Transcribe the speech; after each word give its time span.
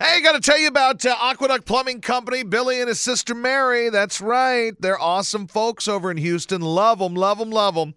Hey, 0.00 0.20
got 0.22 0.34
to 0.34 0.40
tell 0.40 0.58
you 0.58 0.68
about 0.68 1.04
uh, 1.04 1.16
Aqueduct 1.20 1.64
Plumbing 1.64 2.00
Company, 2.00 2.44
Billy 2.44 2.78
and 2.78 2.86
his 2.86 3.00
sister 3.00 3.34
Mary. 3.34 3.90
That's 3.90 4.20
right. 4.20 4.72
They're 4.80 5.00
awesome 5.00 5.48
folks 5.48 5.88
over 5.88 6.08
in 6.12 6.16
Houston. 6.18 6.60
Love 6.60 7.00
them, 7.00 7.14
love 7.14 7.38
them, 7.38 7.50
love 7.50 7.74
them. 7.74 7.94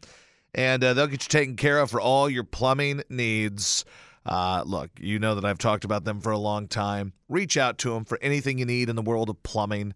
And 0.55 0.83
uh, 0.83 0.95
they'll 0.95 1.05
get 1.05 1.23
you 1.23 1.29
taken 1.29 1.55
care 1.55 1.77
of 1.77 1.91
for 1.91 2.01
all 2.01 2.27
your 2.27 2.43
plumbing 2.43 3.03
needs. 3.09 3.85
Uh, 4.25 4.63
look, 4.65 4.89
you 4.99 5.19
know 5.19 5.35
that 5.35 5.45
I've 5.45 5.59
talked 5.59 5.85
about 5.85 6.03
them 6.03 6.21
for 6.21 6.31
a 6.31 6.39
long 6.39 6.67
time. 6.67 7.13
Reach 7.29 7.55
out 7.55 7.77
to 7.79 7.91
them 7.91 8.03
for 8.03 8.17
anything 8.19 8.57
you 8.57 8.65
need 8.65 8.89
in 8.89 8.95
the 8.95 9.03
world 9.03 9.29
of 9.29 9.43
plumbing. 9.43 9.93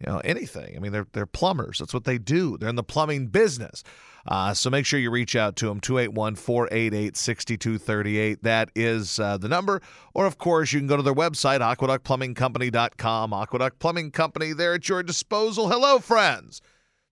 You 0.00 0.12
know, 0.12 0.18
anything. 0.20 0.76
I 0.76 0.80
mean, 0.80 0.92
they're, 0.92 1.06
they're 1.12 1.26
plumbers. 1.26 1.78
That's 1.78 1.92
what 1.92 2.04
they 2.04 2.16
do. 2.16 2.56
They're 2.56 2.70
in 2.70 2.76
the 2.76 2.82
plumbing 2.82 3.26
business. 3.26 3.82
Uh, 4.26 4.54
so 4.54 4.70
make 4.70 4.86
sure 4.86 4.98
you 4.98 5.10
reach 5.10 5.36
out 5.36 5.56
to 5.56 5.66
them, 5.66 5.80
281 5.80 6.36
488 6.36 7.16
6238. 7.16 8.42
That 8.42 8.70
is 8.74 9.18
uh, 9.18 9.36
the 9.38 9.48
number. 9.48 9.80
Or, 10.14 10.26
of 10.26 10.38
course, 10.38 10.72
you 10.72 10.80
can 10.80 10.86
go 10.86 10.96
to 10.96 11.02
their 11.02 11.14
website, 11.14 11.60
aqueductplumbingcompany.com. 11.60 13.32
Aqueduct 13.32 13.78
Plumbing 13.78 14.10
Company, 14.10 14.52
they're 14.52 14.74
at 14.74 14.88
your 14.88 15.02
disposal. 15.02 15.68
Hello, 15.68 15.98
friends. 15.98 16.60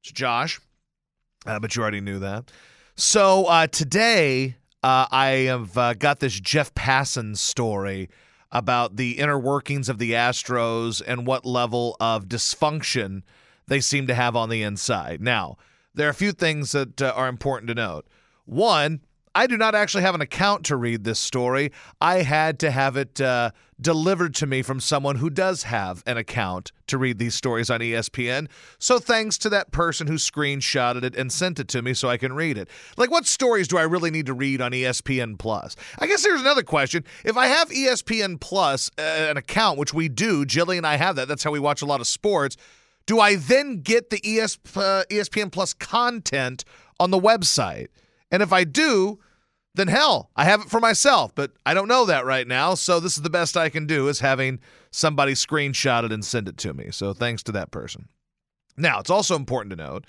It's 0.02 0.12
Josh, 0.12 0.60
uh, 1.46 1.58
but 1.58 1.74
you 1.74 1.82
already 1.82 2.00
knew 2.00 2.18
that. 2.20 2.50
So 2.94 3.46
uh, 3.46 3.66
today, 3.66 4.56
uh, 4.82 5.06
I 5.10 5.26
have 5.46 5.76
uh, 5.76 5.94
got 5.94 6.20
this 6.20 6.38
Jeff 6.38 6.74
Passan 6.74 7.36
story 7.36 8.08
about 8.50 8.96
the 8.96 9.18
inner 9.18 9.38
workings 9.38 9.88
of 9.88 9.98
the 9.98 10.12
Astros 10.12 11.02
and 11.06 11.26
what 11.26 11.44
level 11.44 11.96
of 12.00 12.26
dysfunction 12.26 13.22
they 13.66 13.80
seem 13.80 14.06
to 14.06 14.14
have 14.14 14.34
on 14.34 14.48
the 14.48 14.62
inside. 14.62 15.20
Now, 15.20 15.56
there 15.94 16.06
are 16.06 16.10
a 16.10 16.14
few 16.14 16.32
things 16.32 16.72
that 16.72 17.02
uh, 17.02 17.12
are 17.14 17.28
important 17.28 17.68
to 17.68 17.74
note. 17.74 18.06
One, 18.44 19.00
I 19.38 19.46
do 19.46 19.56
not 19.56 19.76
actually 19.76 20.02
have 20.02 20.16
an 20.16 20.20
account 20.20 20.64
to 20.64 20.74
read 20.74 21.04
this 21.04 21.20
story. 21.20 21.70
I 22.00 22.22
had 22.22 22.58
to 22.58 22.72
have 22.72 22.96
it 22.96 23.20
uh, 23.20 23.52
delivered 23.80 24.34
to 24.34 24.48
me 24.48 24.62
from 24.62 24.80
someone 24.80 25.14
who 25.14 25.30
does 25.30 25.62
have 25.62 26.02
an 26.06 26.16
account 26.16 26.72
to 26.88 26.98
read 26.98 27.20
these 27.20 27.36
stories 27.36 27.70
on 27.70 27.78
ESPN. 27.78 28.48
So 28.80 28.98
thanks 28.98 29.38
to 29.38 29.48
that 29.50 29.70
person 29.70 30.08
who 30.08 30.14
screenshotted 30.14 31.04
it 31.04 31.14
and 31.14 31.30
sent 31.30 31.60
it 31.60 31.68
to 31.68 31.82
me 31.82 31.94
so 31.94 32.08
I 32.08 32.16
can 32.16 32.32
read 32.32 32.58
it. 32.58 32.68
Like, 32.96 33.12
what 33.12 33.26
stories 33.26 33.68
do 33.68 33.78
I 33.78 33.82
really 33.82 34.10
need 34.10 34.26
to 34.26 34.34
read 34.34 34.60
on 34.60 34.72
ESPN 34.72 35.38
Plus? 35.38 35.76
I 36.00 36.08
guess 36.08 36.24
there's 36.24 36.40
another 36.40 36.64
question. 36.64 37.04
If 37.24 37.36
I 37.36 37.46
have 37.46 37.68
ESPN 37.68 38.40
Plus, 38.40 38.90
uh, 38.98 39.02
an 39.02 39.36
account, 39.36 39.78
which 39.78 39.94
we 39.94 40.08
do, 40.08 40.46
Jilly 40.46 40.78
and 40.78 40.86
I 40.86 40.96
have 40.96 41.14
that. 41.14 41.28
That's 41.28 41.44
how 41.44 41.52
we 41.52 41.60
watch 41.60 41.80
a 41.80 41.86
lot 41.86 42.00
of 42.00 42.08
sports. 42.08 42.56
Do 43.06 43.20
I 43.20 43.36
then 43.36 43.82
get 43.82 44.10
the 44.10 44.16
uh, 44.18 45.04
ESPN 45.08 45.52
Plus 45.52 45.74
content 45.74 46.64
on 46.98 47.12
the 47.12 47.20
website? 47.20 47.86
And 48.32 48.42
if 48.42 48.52
I 48.52 48.64
do, 48.64 49.20
then 49.78 49.88
hell, 49.88 50.30
I 50.34 50.44
have 50.44 50.62
it 50.62 50.70
for 50.70 50.80
myself, 50.80 51.34
but 51.34 51.52
I 51.64 51.72
don't 51.72 51.88
know 51.88 52.04
that 52.06 52.24
right 52.24 52.46
now. 52.46 52.74
So 52.74 53.00
this 53.00 53.16
is 53.16 53.22
the 53.22 53.30
best 53.30 53.56
I 53.56 53.68
can 53.68 53.86
do 53.86 54.08
is 54.08 54.20
having 54.20 54.58
somebody 54.90 55.32
screenshot 55.32 56.04
it 56.04 56.12
and 56.12 56.24
send 56.24 56.48
it 56.48 56.56
to 56.58 56.74
me. 56.74 56.90
So 56.90 57.12
thanks 57.12 57.42
to 57.44 57.52
that 57.52 57.70
person. 57.70 58.08
Now, 58.76 59.00
it's 59.00 59.10
also 59.10 59.36
important 59.36 59.70
to 59.70 59.76
note 59.76 60.04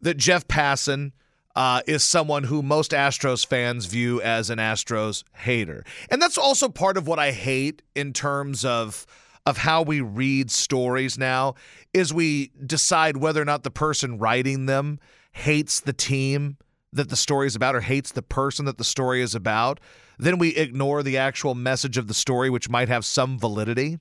that 0.00 0.16
Jeff 0.16 0.46
Passan 0.48 1.12
uh, 1.54 1.82
is 1.86 2.04
someone 2.04 2.44
who 2.44 2.62
most 2.62 2.92
Astros 2.92 3.44
fans 3.44 3.86
view 3.86 4.22
as 4.22 4.48
an 4.48 4.58
Astros 4.58 5.24
hater. 5.34 5.84
And 6.10 6.22
that's 6.22 6.38
also 6.38 6.68
part 6.68 6.96
of 6.96 7.06
what 7.06 7.18
I 7.18 7.32
hate 7.32 7.82
in 7.94 8.12
terms 8.12 8.64
of 8.64 9.06
of 9.46 9.56
how 9.56 9.80
we 9.80 10.02
read 10.02 10.50
stories 10.50 11.16
now 11.16 11.54
is 11.94 12.12
we 12.12 12.50
decide 12.66 13.16
whether 13.16 13.40
or 13.40 13.46
not 13.46 13.62
the 13.62 13.70
person 13.70 14.18
writing 14.18 14.66
them 14.66 14.98
hates 15.32 15.80
the 15.80 15.92
team 15.94 16.58
that 16.92 17.08
the 17.08 17.16
story 17.16 17.46
is 17.46 17.56
about 17.56 17.74
or 17.74 17.80
hates 17.80 18.12
the 18.12 18.22
person 18.22 18.64
that 18.64 18.78
the 18.78 18.84
story 18.84 19.20
is 19.20 19.34
about. 19.34 19.80
Then 20.18 20.38
we 20.38 20.56
ignore 20.56 21.02
the 21.02 21.18
actual 21.18 21.54
message 21.54 21.96
of 21.96 22.08
the 22.08 22.14
story, 22.14 22.50
which 22.50 22.68
might 22.68 22.88
have 22.88 23.04
some 23.04 23.38
validity. 23.38 23.98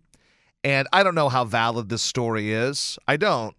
And 0.64 0.88
I 0.92 1.04
don't 1.04 1.16
know 1.16 1.30
how 1.30 1.46
valid 1.46 1.90
this 1.90 2.02
story 2.02 2.52
is. 2.52 2.98
I 3.08 3.18
don't. 3.18 3.56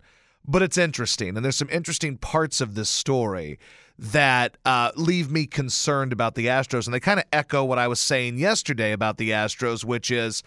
But 0.47 0.63
it's 0.63 0.79
interesting. 0.79 1.37
And 1.37 1.45
there's 1.45 1.57
some 1.57 1.69
interesting 1.71 2.17
parts 2.17 2.61
of 2.61 2.75
this 2.75 2.89
story 2.89 3.59
that 3.99 4.57
uh, 4.65 4.93
leave 4.97 5.31
me 5.31 5.47
concerned 5.47 6.13
about 6.13 6.35
the 6.35 6.47
Astros. 6.47 6.87
And 6.87 6.95
they 6.95 7.01
kind 7.01 7.21
of 7.21 7.27
echo 7.33 7.65
what 7.65 7.79
I 7.79 7.89
was 7.89 8.01
saying 8.01 8.39
yesterday 8.39 8.93
about 8.93 9.19
the 9.19 9.31
Astros, 9.31 9.85
which 9.85 10.11
is 10.11 10.43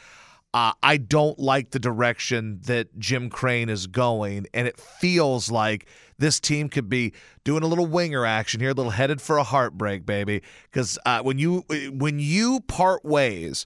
uh, 0.53 0.73
I 0.83 0.97
don't 0.97 1.39
like 1.39 1.71
the 1.71 1.79
direction 1.79 2.59
that 2.65 2.97
Jim 2.99 3.29
Crane 3.29 3.69
is 3.69 3.87
going. 3.87 4.47
And 4.53 4.67
it 4.67 4.79
feels 4.79 5.49
like 5.49 5.85
this 6.17 6.39
team 6.39 6.67
could 6.69 6.89
be 6.89 7.13
doing 7.43 7.63
a 7.63 7.67
little 7.67 7.85
winger 7.85 8.25
action 8.25 8.59
here, 8.59 8.71
a 8.71 8.73
little 8.73 8.91
headed 8.91 9.21
for 9.21 9.37
a 9.37 9.43
heartbreak, 9.43 10.05
baby. 10.05 10.41
Because 10.69 10.99
uh, 11.05 11.21
when 11.21 11.39
you 11.39 11.63
when 11.93 12.19
you 12.19 12.59
part 12.61 13.05
ways 13.05 13.65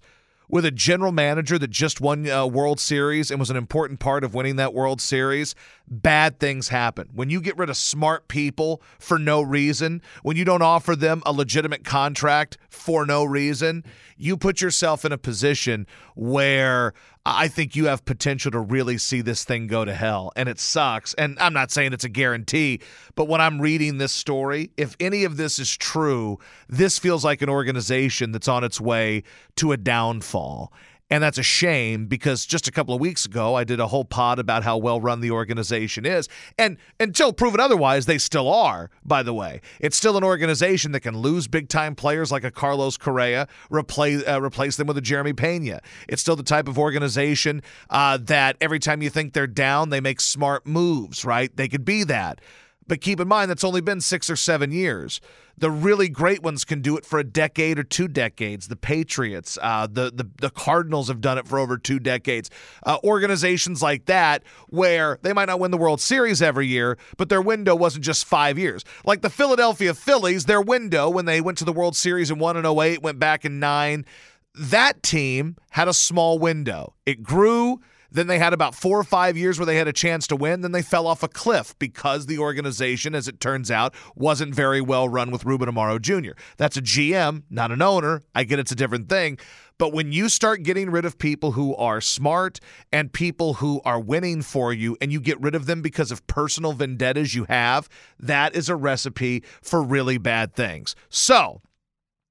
with 0.50 0.66
a 0.66 0.72
general 0.72 1.12
manager 1.12 1.58
that 1.58 1.70
just 1.70 2.02
won 2.02 2.28
a 2.28 2.46
World 2.48 2.80
Series 2.80 3.32
and 3.32 3.40
was 3.40 3.50
an 3.50 3.58
important 3.58 4.00
part 4.00 4.24
of 4.24 4.34
winning 4.34 4.56
that 4.58 4.74
World 4.74 5.02
Series, 5.02 5.56
bad 5.88 6.40
things 6.40 6.70
happen. 6.70 7.10
When 7.14 7.30
you 7.30 7.42
get 7.42 7.58
rid 7.58 7.70
of 7.70 7.78
smart 7.78 8.28
people 8.28 8.82
for 9.00 9.18
no 9.20 9.42
reason, 9.42 10.02
when 10.24 10.38
you 10.38 10.46
don't 10.46 10.62
offer 10.62 10.96
them 10.96 11.22
a 11.26 11.32
legitimate 11.32 11.84
contract 11.84 12.58
for 12.70 13.06
no 13.06 13.24
reason, 13.24 13.84
you 14.18 14.38
put 14.38 14.62
yourself 14.62 15.06
in 15.06 15.12
a 15.12 15.18
position 15.18 15.88
where 16.16 16.94
I 17.26 17.48
think 17.48 17.76
you 17.76 17.88
have 17.88 18.06
potential 18.06 18.52
to 18.52 18.60
really 18.60 19.00
see 19.00 19.22
this 19.22 19.44
thing 19.44 19.66
go 19.66 19.84
to 19.84 19.94
hell. 19.94 20.32
And 20.36 20.48
it 20.48 20.60
sucks. 20.60 21.16
And 21.16 21.40
I'm 21.40 21.54
not 21.54 21.72
saying 21.72 21.94
it's 21.94 22.04
a 22.04 22.10
guarantee, 22.10 22.82
but 23.16 23.28
when 23.28 23.42
I'm 23.42 23.60
reading 23.60 23.98
this 23.98 24.12
story, 24.12 24.70
if 24.78 24.96
any 25.00 25.24
of 25.24 25.36
this 25.38 25.58
is 25.58 25.76
true, 25.76 26.38
this 26.70 27.00
feels 27.00 27.26
like 27.26 27.42
an 27.42 27.50
organization 27.50 28.32
that's 28.32 28.48
on 28.48 28.64
its 28.64 28.80
way 28.80 29.24
to 29.56 29.72
a 29.72 29.78
downfall. 29.78 30.72
And 31.16 31.24
that's 31.24 31.38
a 31.38 31.44
shame 31.44 32.08
because 32.08 32.46
just 32.46 32.68
a 32.68 32.72
couple 32.74 32.94
of 32.94 33.00
weeks 33.00 33.26
ago, 33.26 33.56
I 33.56 33.64
did 33.64 33.80
a 33.80 33.88
whole 33.88 34.04
pod 34.04 34.38
about 34.38 34.66
how 34.66 34.76
well 34.76 35.00
run 35.00 35.22
the 35.22 35.32
organization 35.32 36.06
is. 36.06 36.28
And 36.58 36.76
until 37.00 37.32
proven 37.32 37.62
otherwise, 37.62 38.06
they 38.06 38.18
still 38.18 38.52
are, 38.52 38.90
by 39.06 39.24
the 39.24 39.34
way. 39.34 39.62
It's 39.80 39.96
still 39.96 40.18
an 40.18 40.26
organization 40.26 40.92
that 40.92 41.00
can 41.00 41.18
lose 41.18 41.48
big 41.48 41.70
time 41.70 41.96
players 41.96 42.34
like 42.34 42.44
a 42.44 42.52
Carlos 42.52 42.98
Correa, 42.98 43.48
replace, 43.70 44.28
uh, 44.28 44.42
replace 44.42 44.76
them 44.76 44.88
with 44.88 44.98
a 44.98 45.02
Jeremy 45.02 45.32
Pena. 45.32 45.80
It's 46.10 46.22
still 46.22 46.36
the 46.36 46.44
type 46.44 46.68
of 46.68 46.78
organization 46.78 47.62
uh, 47.90 48.18
that 48.24 48.58
every 48.60 48.80
time 48.80 49.02
you 49.02 49.10
think 49.10 49.32
they're 49.32 49.48
down, 49.48 49.92
they 49.92 50.02
make 50.02 50.20
smart 50.20 50.68
moves, 50.68 51.24
right? 51.24 51.50
They 51.56 51.70
could 51.70 51.86
be 51.86 52.04
that. 52.04 52.42
But 52.88 53.02
keep 53.02 53.20
in 53.20 53.28
mind, 53.28 53.50
that's 53.50 53.64
only 53.64 53.82
been 53.82 54.00
six 54.00 54.30
or 54.30 54.36
seven 54.36 54.72
years. 54.72 55.20
The 55.58 55.72
really 55.72 56.10
great 56.10 56.44
ones 56.44 56.66
can 56.66 56.82
do 56.82 56.98
it 56.98 57.06
for 57.06 57.18
a 57.18 57.24
decade 57.24 57.80
or 57.80 57.84
two 57.84 58.08
decades. 58.08 58.68
The 58.68 58.76
Patriots, 58.76 59.58
uh, 59.62 59.88
the, 59.88 60.12
the 60.14 60.30
the 60.40 60.50
Cardinals 60.50 61.08
have 61.08 61.22
done 61.22 61.38
it 61.38 61.48
for 61.48 61.58
over 61.58 61.78
two 61.78 61.98
decades. 61.98 62.50
Uh, 62.86 62.98
organizations 63.04 63.82
like 63.82 64.06
that, 64.06 64.44
where 64.68 65.18
they 65.22 65.34
might 65.34 65.46
not 65.46 65.60
win 65.60 65.72
the 65.72 65.78
World 65.78 66.02
Series 66.02 66.42
every 66.42 66.68
year, 66.68 66.98
but 67.18 67.30
their 67.30 67.42
window 67.42 67.74
wasn't 67.76 68.04
just 68.04 68.26
five 68.26 68.60
years. 68.60 68.84
Like 69.06 69.22
the 69.22 69.30
Philadelphia 69.30 69.94
Phillies, 69.94 70.46
their 70.46 70.62
window 70.62 71.10
when 71.10 71.26
they 71.26 71.42
went 71.42 71.58
to 71.60 71.66
the 71.66 71.74
World 71.74 71.96
Series 71.96 72.30
in 72.30 72.38
one 72.38 72.58
and 72.58 72.68
08, 72.68 73.02
went 73.02 73.18
back 73.18 73.46
in 73.46 73.60
nine. 73.60 74.06
That 74.54 75.04
team 75.04 75.56
had 75.72 75.88
a 75.88 75.94
small 75.94 76.38
window. 76.38 76.94
It 77.06 77.24
grew. 77.24 77.80
Then 78.16 78.28
they 78.28 78.40
had 78.40 78.54
about 78.54 78.74
four 78.74 78.98
or 78.98 79.04
five 79.04 79.36
years 79.36 79.60
where 79.60 79.66
they 79.66 79.76
had 79.76 79.90
a 79.90 79.94
chance 79.94 80.26
to 80.28 80.38
win. 80.38 80.62
Then 80.62 80.72
they 80.72 80.82
fell 80.82 81.06
off 81.06 81.22
a 81.22 81.28
cliff 81.28 81.78
because 81.80 82.26
the 82.26 82.40
organization, 82.40 83.14
as 83.14 83.28
it 83.28 83.42
turns 83.42 83.70
out, 83.70 83.94
wasn't 84.16 84.56
very 84.56 84.80
well 84.80 85.10
run 85.10 85.32
with 85.32 85.44
Ruben 85.44 85.68
Amaro 85.68 86.02
Jr. 86.02 86.32
That's 86.56 86.78
a 86.78 86.82
GM, 86.82 87.44
not 87.50 87.74
an 87.74 87.82
owner. 87.82 88.22
I 88.34 88.46
get 88.46 88.58
it's 88.58 88.72
a 88.72 88.76
different 88.76 89.10
thing. 89.10 89.38
But 89.78 89.92
when 89.92 90.14
you 90.14 90.30
start 90.30 90.64
getting 90.64 90.90
rid 90.90 91.04
of 91.04 91.18
people 91.18 91.52
who 91.52 91.76
are 91.76 92.00
smart 92.00 92.62
and 92.90 93.12
people 93.12 93.56
who 93.56 93.82
are 93.84 94.00
winning 94.00 94.42
for 94.42 94.72
you, 94.72 94.96
and 95.02 95.12
you 95.12 95.20
get 95.20 95.42
rid 95.42 95.54
of 95.54 95.66
them 95.66 95.82
because 95.82 96.10
of 96.10 96.26
personal 96.26 96.72
vendettas 96.72 97.36
you 97.36 97.44
have, 97.50 97.90
that 98.18 98.56
is 98.56 98.70
a 98.70 98.78
recipe 98.78 99.44
for 99.62 99.84
really 99.84 100.18
bad 100.18 100.56
things. 100.56 100.96
So 101.10 101.62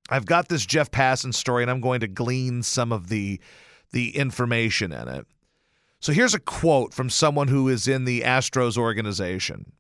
I've 0.09 0.25
got 0.25 0.49
this 0.49 0.65
Jeff 0.65 0.91
Passan 0.91 1.35
story, 1.35 1.63
and 1.63 1.71
I'm 1.71 1.83
going 1.83 2.01
to 2.01 2.09
glean 2.09 2.63
some 2.63 2.91
of 2.91 3.11
the 3.11 3.39
the 3.93 4.17
information 4.17 4.91
in 4.91 5.07
it. 5.07 5.27
So 6.05 6.13
here's 6.13 6.35
a 6.35 6.39
quote 6.39 6.93
from 6.93 7.09
someone 7.09 7.49
who 7.49 7.67
is 7.67 7.89
in 7.89 8.05
the 8.05 8.21
Astros 8.21 8.77
organization. 8.77 9.73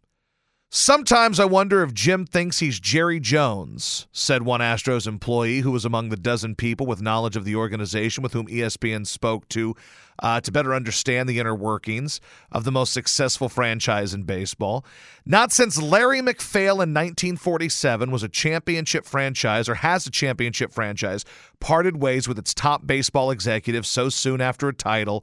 Sometimes 0.71 1.38
I 1.38 1.44
wonder 1.44 1.82
if 1.82 1.93
Jim 1.93 2.25
thinks 2.25 2.61
he's 2.61 2.81
Jerry 2.81 3.21
Jones, 3.21 4.06
said 4.11 4.41
one 4.41 4.61
Astros 4.61 5.06
employee 5.06 5.61
who 5.61 5.71
was 5.71 5.85
among 5.85 6.09
the 6.09 6.17
dozen 6.17 6.55
people 6.55 6.87
with 6.87 7.03
knowledge 7.03 7.37
of 7.37 7.44
the 7.44 7.56
organization 7.56 8.23
with 8.23 8.32
whom 8.32 8.47
ESPN 8.47 9.06
spoke 9.06 9.47
to 9.50 9.76
uh, 10.19 10.41
to 10.41 10.50
better 10.50 10.73
understand 10.73 11.29
the 11.29 11.38
inner 11.38 11.55
workings 11.55 12.23
of 12.50 12.65
the 12.65 12.73
most 12.73 12.94
successful 12.94 13.50
franchise 13.50 14.15
in 14.15 14.23
baseball. 14.23 14.82
Not 15.26 15.53
since 15.53 15.82
Larry 15.82 16.23
MacPhail 16.23 16.76
in 16.76 16.94
1947 16.94 18.11
was 18.11 18.23
a 18.23 18.31
championship 18.31 19.05
franchise 19.05 19.69
or 19.69 19.75
has 19.75 20.06
a 20.06 20.11
championship 20.11 20.73
franchise 20.73 21.26
parted 21.61 22.00
ways 22.00 22.26
with 22.26 22.38
its 22.38 22.55
top 22.55 22.87
baseball 22.87 23.31
executive 23.31 23.85
so 23.85 24.09
soon 24.09 24.41
after 24.41 24.69
a 24.69 24.75
title. 24.75 25.23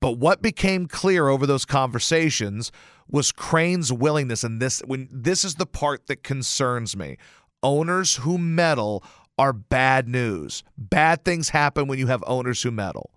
But 0.00 0.18
what 0.18 0.42
became 0.42 0.86
clear 0.86 1.28
over 1.28 1.46
those 1.46 1.64
conversations 1.64 2.72
was 3.08 3.32
Crane's 3.32 3.92
willingness, 3.92 4.44
and 4.44 4.60
this 4.60 4.80
when 4.86 5.08
this 5.12 5.44
is 5.44 5.56
the 5.56 5.66
part 5.66 6.06
that 6.06 6.22
concerns 6.22 6.96
me. 6.96 7.16
Owners 7.62 8.16
who 8.16 8.38
meddle 8.38 9.04
are 9.38 9.52
bad 9.52 10.08
news. 10.08 10.62
Bad 10.78 11.24
things 11.24 11.50
happen 11.50 11.86
when 11.86 11.98
you 11.98 12.06
have 12.06 12.24
owners 12.26 12.62
who 12.62 12.70
meddle. 12.70 13.10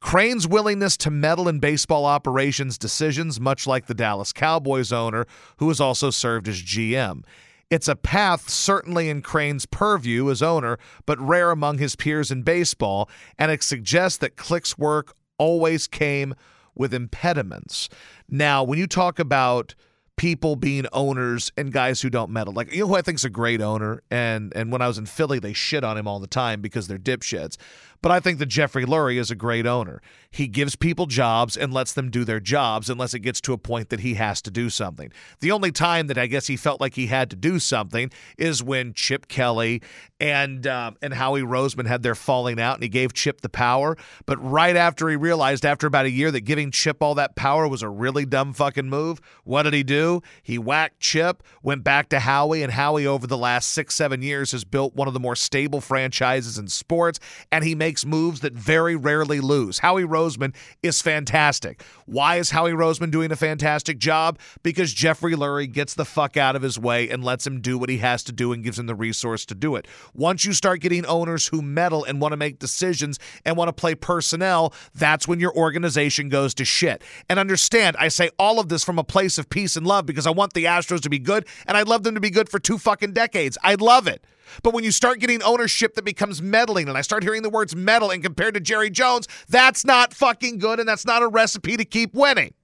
Crane's 0.00 0.48
willingness 0.48 0.96
to 0.98 1.10
meddle 1.10 1.48
in 1.48 1.60
baseball 1.60 2.06
operations 2.06 2.76
decisions, 2.76 3.38
much 3.40 3.66
like 3.66 3.86
the 3.86 3.94
Dallas 3.94 4.32
Cowboys 4.32 4.92
owner, 4.92 5.26
who 5.58 5.68
has 5.68 5.80
also 5.80 6.10
served 6.10 6.48
as 6.48 6.60
GM. 6.60 7.22
It's 7.70 7.88
a 7.88 7.96
path 7.96 8.50
certainly 8.50 9.08
in 9.08 9.22
Crane's 9.22 9.64
purview 9.64 10.30
as 10.30 10.42
owner, 10.42 10.76
but 11.06 11.20
rare 11.20 11.50
among 11.50 11.78
his 11.78 11.96
peers 11.96 12.30
in 12.30 12.42
baseball, 12.42 13.08
and 13.38 13.50
it 13.50 13.62
suggests 13.62 14.18
that 14.18 14.36
Click's 14.36 14.76
work 14.76 15.14
always 15.42 15.88
came 15.88 16.34
with 16.76 16.94
impediments. 16.94 17.88
Now, 18.28 18.62
when 18.62 18.78
you 18.78 18.86
talk 18.86 19.18
about 19.18 19.74
people 20.16 20.54
being 20.54 20.86
owners 20.92 21.50
and 21.56 21.72
guys 21.72 22.00
who 22.00 22.08
don't 22.10 22.30
meddle, 22.30 22.52
like 22.52 22.72
you 22.72 22.82
know 22.82 22.86
who 22.86 22.94
I 22.94 23.02
think's 23.02 23.24
a 23.24 23.30
great 23.30 23.60
owner, 23.60 24.02
and 24.08 24.52
and 24.54 24.70
when 24.70 24.80
I 24.80 24.86
was 24.86 24.98
in 24.98 25.06
Philly, 25.06 25.40
they 25.40 25.52
shit 25.52 25.82
on 25.82 25.98
him 25.98 26.06
all 26.06 26.20
the 26.20 26.28
time 26.28 26.60
because 26.60 26.86
they're 26.86 26.96
dipshits. 26.96 27.56
But 28.02 28.12
I 28.12 28.20
think 28.20 28.38
that 28.40 28.46
Jeffrey 28.46 28.84
Lurie 28.84 29.18
is 29.18 29.30
a 29.30 29.36
great 29.36 29.66
owner. 29.66 30.02
He 30.30 30.48
gives 30.48 30.76
people 30.76 31.06
jobs 31.06 31.56
and 31.56 31.72
lets 31.72 31.92
them 31.92 32.10
do 32.10 32.24
their 32.24 32.40
jobs 32.40 32.90
unless 32.90 33.14
it 33.14 33.20
gets 33.20 33.40
to 33.42 33.52
a 33.52 33.58
point 33.58 33.90
that 33.90 34.00
he 34.00 34.14
has 34.14 34.42
to 34.42 34.50
do 34.50 34.70
something. 34.70 35.12
The 35.40 35.52
only 35.52 35.70
time 35.70 36.06
that 36.08 36.18
I 36.18 36.26
guess 36.26 36.46
he 36.46 36.56
felt 36.56 36.80
like 36.80 36.94
he 36.94 37.06
had 37.06 37.30
to 37.30 37.36
do 37.36 37.58
something 37.58 38.10
is 38.38 38.62
when 38.62 38.92
Chip 38.94 39.28
Kelly 39.28 39.82
and 40.18 40.66
um, 40.66 40.96
and 41.02 41.12
Howie 41.12 41.42
Roseman 41.42 41.86
had 41.86 42.02
their 42.02 42.14
falling 42.14 42.60
out, 42.60 42.74
and 42.74 42.82
he 42.82 42.88
gave 42.88 43.12
Chip 43.12 43.40
the 43.40 43.48
power. 43.48 43.96
But 44.24 44.42
right 44.42 44.76
after 44.76 45.08
he 45.08 45.16
realized, 45.16 45.66
after 45.66 45.86
about 45.86 46.06
a 46.06 46.10
year, 46.10 46.30
that 46.30 46.42
giving 46.42 46.70
Chip 46.70 47.02
all 47.02 47.14
that 47.16 47.36
power 47.36 47.68
was 47.68 47.82
a 47.82 47.88
really 47.88 48.24
dumb 48.24 48.52
fucking 48.52 48.88
move, 48.88 49.20
what 49.44 49.64
did 49.64 49.74
he 49.74 49.82
do? 49.82 50.22
He 50.42 50.58
whacked 50.58 51.00
Chip, 51.00 51.42
went 51.62 51.84
back 51.84 52.08
to 52.08 52.20
Howie, 52.20 52.62
and 52.62 52.72
Howie 52.72 53.06
over 53.06 53.26
the 53.26 53.36
last 53.36 53.70
six 53.70 53.94
seven 53.94 54.22
years 54.22 54.52
has 54.52 54.64
built 54.64 54.94
one 54.94 55.08
of 55.08 55.14
the 55.14 55.20
more 55.20 55.36
stable 55.36 55.80
franchises 55.80 56.56
in 56.56 56.68
sports, 56.68 57.18
and 57.50 57.64
he 57.64 57.74
makes 57.74 57.91
moves 58.06 58.40
that 58.40 58.52
very 58.54 58.96
rarely 58.96 59.40
lose. 59.40 59.80
Howie 59.80 60.04
Roseman 60.04 60.54
is 60.82 61.02
fantastic. 61.02 61.82
Why 62.06 62.36
is 62.36 62.50
Howie 62.50 62.72
Roseman 62.72 63.10
doing 63.10 63.30
a 63.30 63.36
fantastic 63.36 63.98
job? 63.98 64.38
Because 64.62 64.92
Jeffrey 64.92 65.34
Lurie 65.34 65.70
gets 65.70 65.94
the 65.94 66.04
fuck 66.04 66.36
out 66.36 66.56
of 66.56 66.62
his 66.62 66.78
way 66.78 67.08
and 67.08 67.22
lets 67.22 67.46
him 67.46 67.60
do 67.60 67.76
what 67.78 67.88
he 67.88 67.98
has 67.98 68.24
to 68.24 68.32
do 68.32 68.52
and 68.52 68.64
gives 68.64 68.78
him 68.78 68.86
the 68.86 68.94
resource 68.94 69.44
to 69.46 69.54
do 69.54 69.76
it. 69.76 69.86
Once 70.14 70.44
you 70.44 70.52
start 70.52 70.80
getting 70.80 71.04
owners 71.06 71.48
who 71.48 71.60
meddle 71.60 72.04
and 72.04 72.20
want 72.20 72.32
to 72.32 72.36
make 72.36 72.58
decisions 72.58 73.18
and 73.44 73.56
want 73.56 73.68
to 73.68 73.72
play 73.72 73.94
personnel, 73.94 74.72
that's 74.94 75.28
when 75.28 75.40
your 75.40 75.54
organization 75.54 76.28
goes 76.28 76.54
to 76.54 76.64
shit. 76.64 77.02
And 77.28 77.38
understand, 77.38 77.96
I 77.98 78.08
say 78.08 78.30
all 78.38 78.58
of 78.58 78.68
this 78.68 78.84
from 78.84 78.98
a 78.98 79.04
place 79.04 79.38
of 79.38 79.48
peace 79.48 79.76
and 79.76 79.86
love 79.86 80.06
because 80.06 80.26
I 80.26 80.30
want 80.30 80.54
the 80.54 80.64
Astros 80.64 81.00
to 81.02 81.10
be 81.10 81.18
good 81.18 81.46
and 81.66 81.76
I'd 81.76 81.88
love 81.88 82.02
them 82.02 82.14
to 82.14 82.20
be 82.20 82.30
good 82.30 82.48
for 82.48 82.58
two 82.58 82.78
fucking 82.78 83.12
decades. 83.12 83.58
I'd 83.62 83.80
love 83.80 84.06
it. 84.06 84.24
But 84.62 84.74
when 84.74 84.84
you 84.84 84.90
start 84.90 85.20
getting 85.20 85.42
ownership 85.42 85.94
that 85.94 86.04
becomes 86.04 86.42
meddling, 86.42 86.88
and 86.88 86.96
I 86.96 87.02
start 87.02 87.22
hearing 87.22 87.42
the 87.42 87.50
words 87.50 87.74
meddle 87.74 88.10
and 88.10 88.22
compared 88.22 88.54
to 88.54 88.60
Jerry 88.60 88.90
Jones, 88.90 89.28
that's 89.48 89.84
not 89.84 90.14
fucking 90.14 90.58
good, 90.58 90.80
and 90.80 90.88
that's 90.88 91.06
not 91.06 91.22
a 91.22 91.28
recipe 91.28 91.76
to 91.76 91.84
keep 91.84 92.14
winning. 92.14 92.54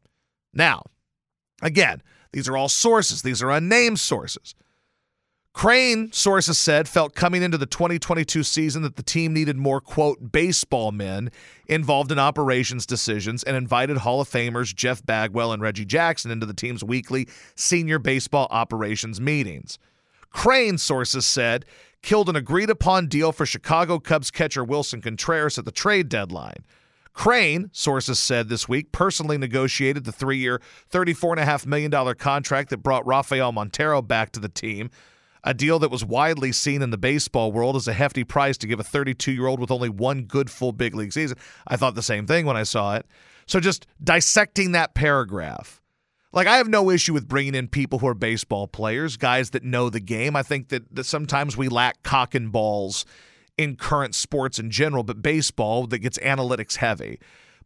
Now, 0.52 0.82
again, 1.62 2.02
these 2.32 2.48
are 2.48 2.56
all 2.56 2.68
sources, 2.68 3.22
these 3.22 3.42
are 3.42 3.50
unnamed 3.50 4.00
sources. 4.00 4.54
Crane, 5.58 6.12
sources 6.12 6.56
said, 6.56 6.88
felt 6.88 7.16
coming 7.16 7.42
into 7.42 7.58
the 7.58 7.66
2022 7.66 8.44
season 8.44 8.82
that 8.82 8.94
the 8.94 9.02
team 9.02 9.32
needed 9.32 9.56
more, 9.56 9.80
quote, 9.80 10.30
baseball 10.30 10.92
men 10.92 11.30
involved 11.66 12.12
in 12.12 12.18
operations 12.20 12.86
decisions 12.86 13.42
and 13.42 13.56
invited 13.56 13.96
Hall 13.96 14.20
of 14.20 14.28
Famers 14.28 14.72
Jeff 14.72 15.04
Bagwell 15.04 15.52
and 15.52 15.60
Reggie 15.60 15.84
Jackson 15.84 16.30
into 16.30 16.46
the 16.46 16.54
team's 16.54 16.84
weekly 16.84 17.26
senior 17.56 17.98
baseball 17.98 18.46
operations 18.52 19.20
meetings. 19.20 19.80
Crane, 20.30 20.78
sources 20.78 21.26
said, 21.26 21.64
killed 22.02 22.28
an 22.28 22.36
agreed 22.36 22.70
upon 22.70 23.08
deal 23.08 23.32
for 23.32 23.46
Chicago 23.46 23.98
Cubs 23.98 24.30
catcher 24.30 24.64
Willson 24.64 25.02
Contreras 25.02 25.58
at 25.58 25.64
the 25.64 25.72
trade 25.72 26.08
deadline. 26.08 26.64
Crane, 27.12 27.68
sources 27.72 28.20
said 28.20 28.48
this 28.48 28.68
week, 28.68 28.92
personally 28.92 29.36
negotiated 29.36 30.04
the 30.04 30.12
three 30.12 30.38
year, 30.38 30.62
$34.5 30.92 31.66
million 31.66 32.14
contract 32.14 32.70
that 32.70 32.78
brought 32.78 33.04
Rafael 33.06 33.50
Montero 33.50 34.00
back 34.00 34.30
to 34.32 34.40
the 34.40 34.48
team, 34.48 34.90
a 35.42 35.52
deal 35.52 35.80
that 35.80 35.90
was 35.90 36.04
widely 36.04 36.52
seen 36.52 36.80
in 36.80 36.90
the 36.90 36.98
baseball 36.98 37.50
world 37.50 37.74
as 37.74 37.88
a 37.88 37.92
hefty 37.92 38.22
price 38.22 38.56
to 38.58 38.68
give 38.68 38.78
a 38.78 38.84
32 38.84 39.32
year 39.32 39.48
old 39.48 39.58
with 39.58 39.72
only 39.72 39.88
one 39.88 40.22
good 40.22 40.48
full 40.48 40.70
big 40.70 40.94
league 40.94 41.12
season. 41.12 41.36
I 41.66 41.76
thought 41.76 41.96
the 41.96 42.02
same 42.02 42.26
thing 42.26 42.46
when 42.46 42.56
I 42.56 42.62
saw 42.62 42.94
it. 42.94 43.06
So 43.46 43.58
just 43.58 43.86
dissecting 44.02 44.72
that 44.72 44.94
paragraph. 44.94 45.82
Like, 46.38 46.46
I 46.46 46.58
have 46.58 46.68
no 46.68 46.88
issue 46.88 47.12
with 47.12 47.26
bringing 47.26 47.56
in 47.56 47.66
people 47.66 47.98
who 47.98 48.06
are 48.06 48.14
baseball 48.14 48.68
players, 48.68 49.16
guys 49.16 49.50
that 49.50 49.64
know 49.64 49.90
the 49.90 49.98
game. 49.98 50.36
I 50.36 50.44
think 50.44 50.68
that, 50.68 50.94
that 50.94 51.02
sometimes 51.02 51.56
we 51.56 51.66
lack 51.66 52.04
cock 52.04 52.32
and 52.32 52.52
balls 52.52 53.04
in 53.56 53.74
current 53.74 54.14
sports 54.14 54.60
in 54.60 54.70
general, 54.70 55.02
but 55.02 55.20
baseball 55.20 55.88
that 55.88 55.98
gets 55.98 56.16
analytics 56.18 56.76
heavy. 56.76 57.18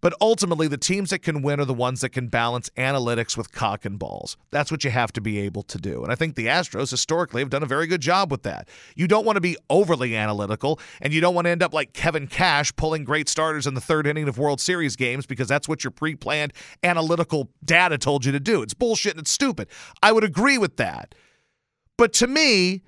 But 0.02 0.14
ultimately, 0.21 0.66
the 0.66 0.76
teams 0.76 1.11
that 1.11 1.21
can 1.21 1.42
win 1.42 1.61
are 1.61 1.64
the 1.64 1.73
ones 1.73 2.00
that 2.00 2.11
can 2.11 2.26
balance 2.26 2.68
analytics 2.76 3.37
with 3.37 3.52
cock 3.52 3.85
and 3.85 3.99
balls. 4.00 4.37
That's 4.50 4.71
what 4.71 4.82
you 4.82 4.90
have 4.90 5.12
to 5.12 5.21
be 5.21 5.38
able 5.38 5.62
to 5.62 5.78
do. 5.78 6.02
And 6.02 6.11
I 6.11 6.16
think 6.16 6.35
the 6.35 6.49
Astros 6.49 6.90
historically 6.90 7.40
have 7.40 7.50
done 7.50 7.62
a 7.62 7.66
very 7.66 7.87
good 7.87 8.00
job 8.00 8.30
with 8.30 8.42
that. 8.42 8.68
You 8.97 9.06
don't 9.06 9.25
want 9.25 9.37
to 9.37 9.40
be 9.40 9.56
overly 9.71 10.16
analytical, 10.16 10.80
and 11.00 11.14
you 11.14 11.21
don't 11.21 11.37
want 11.37 11.47
to 11.47 11.50
end 11.50 11.62
up 11.62 11.73
like 11.73 11.92
Kevin 11.92 12.26
Cash 12.26 12.75
pulling 12.75 13.04
great 13.04 13.28
starters 13.28 13.66
in 13.66 13.75
the 13.75 13.80
third 13.80 14.09
inning 14.09 14.26
of 14.28 14.38
World 14.38 14.61
Series 14.61 14.97
games 14.97 15.25
because 15.25 15.47
that's 15.47 15.68
what 15.68 15.85
your 15.85 15.92
pre 15.92 16.16
planned 16.16 16.52
analytical 16.82 17.49
data 17.64 17.97
told 17.97 18.25
you 18.25 18.32
to 18.32 18.40
do. 18.40 18.61
It's 18.61 18.75
bullshit 18.75 19.12
and 19.12 19.21
it's 19.21 19.30
stupid. 19.30 19.68
I 20.02 20.11
would 20.11 20.25
agree 20.25 20.59
with 20.59 20.78
that. 20.78 21.14
But 21.97 22.12
to 22.14 22.26
me, 22.26 22.82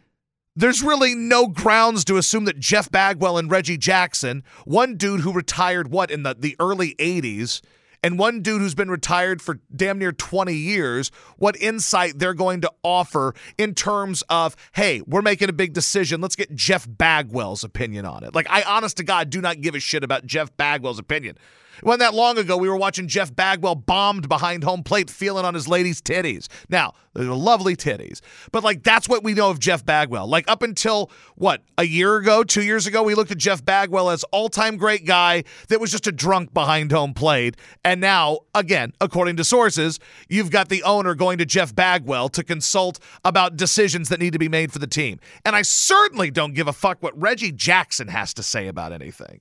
there's 0.56 0.82
really 0.82 1.14
no 1.14 1.46
grounds 1.48 2.04
to 2.04 2.16
assume 2.16 2.44
that 2.44 2.58
Jeff 2.58 2.90
Bagwell 2.90 3.38
and 3.38 3.50
Reggie 3.50 3.78
Jackson, 3.78 4.44
one 4.64 4.96
dude 4.96 5.20
who 5.20 5.32
retired 5.32 5.90
what 5.90 6.10
in 6.10 6.22
the, 6.22 6.34
the 6.38 6.56
early 6.60 6.94
80s, 6.96 7.60
and 8.04 8.18
one 8.18 8.42
dude 8.42 8.60
who's 8.60 8.74
been 8.74 8.90
retired 8.90 9.40
for 9.40 9.60
damn 9.74 9.98
near 9.98 10.12
20 10.12 10.54
years, 10.54 11.10
what 11.38 11.56
insight 11.56 12.18
they're 12.18 12.34
going 12.34 12.60
to 12.60 12.70
offer 12.82 13.34
in 13.56 13.74
terms 13.74 14.22
of, 14.28 14.54
hey, 14.74 15.00
we're 15.06 15.22
making 15.22 15.48
a 15.48 15.54
big 15.54 15.72
decision. 15.72 16.20
Let's 16.20 16.36
get 16.36 16.54
Jeff 16.54 16.86
Bagwell's 16.86 17.64
opinion 17.64 18.04
on 18.04 18.22
it. 18.22 18.34
Like, 18.34 18.46
I 18.50 18.62
honest 18.62 18.98
to 18.98 19.04
God 19.04 19.30
do 19.30 19.40
not 19.40 19.62
give 19.62 19.74
a 19.74 19.80
shit 19.80 20.04
about 20.04 20.26
Jeff 20.26 20.54
Bagwell's 20.58 20.98
opinion. 20.98 21.38
It 21.78 21.84
wasn't 21.84 22.00
that 22.00 22.14
long 22.14 22.38
ago 22.38 22.56
we 22.56 22.68
were 22.68 22.76
watching 22.76 23.08
Jeff 23.08 23.34
Bagwell 23.34 23.76
bombed 23.76 24.28
behind 24.28 24.64
home 24.64 24.82
plate 24.82 25.10
feeling 25.10 25.44
on 25.44 25.54
his 25.54 25.68
lady's 25.68 26.00
titties. 26.00 26.48
Now, 26.68 26.94
they're 27.14 27.26
lovely 27.26 27.76
titties. 27.76 28.20
But 28.50 28.64
like 28.64 28.82
that's 28.82 29.08
what 29.08 29.22
we 29.22 29.34
know 29.34 29.50
of 29.50 29.60
Jeff 29.60 29.84
Bagwell. 29.84 30.26
Like 30.26 30.50
up 30.50 30.62
until 30.62 31.10
what, 31.36 31.62
a 31.78 31.84
year 31.84 32.16
ago, 32.16 32.44
two 32.44 32.62
years 32.62 32.86
ago, 32.86 33.02
we 33.02 33.14
looked 33.14 33.30
at 33.30 33.38
Jeff 33.38 33.64
Bagwell 33.64 34.10
as 34.10 34.24
all-time 34.24 34.76
great 34.76 35.04
guy 35.06 35.44
that 35.68 35.80
was 35.80 35.90
just 35.90 36.06
a 36.06 36.12
drunk 36.12 36.52
behind 36.52 36.90
home 36.92 37.14
plate. 37.14 37.56
And 37.84 38.00
now, 38.00 38.38
again, 38.54 38.92
according 39.00 39.36
to 39.36 39.44
sources, 39.44 40.00
you've 40.28 40.50
got 40.50 40.68
the 40.68 40.82
owner 40.82 41.14
going 41.14 41.38
to 41.38 41.44
Jeff 41.44 41.74
Bagwell 41.74 42.28
to 42.30 42.42
consult 42.42 42.98
about 43.24 43.56
decisions 43.56 44.08
that 44.08 44.20
need 44.20 44.32
to 44.32 44.38
be 44.38 44.48
made 44.48 44.72
for 44.72 44.78
the 44.78 44.86
team. 44.86 45.20
And 45.44 45.54
I 45.54 45.62
certainly 45.62 46.30
don't 46.30 46.54
give 46.54 46.68
a 46.68 46.72
fuck 46.72 47.02
what 47.02 47.20
Reggie 47.20 47.52
Jackson 47.52 48.08
has 48.08 48.34
to 48.34 48.42
say 48.42 48.66
about 48.66 48.92
anything. 48.92 49.40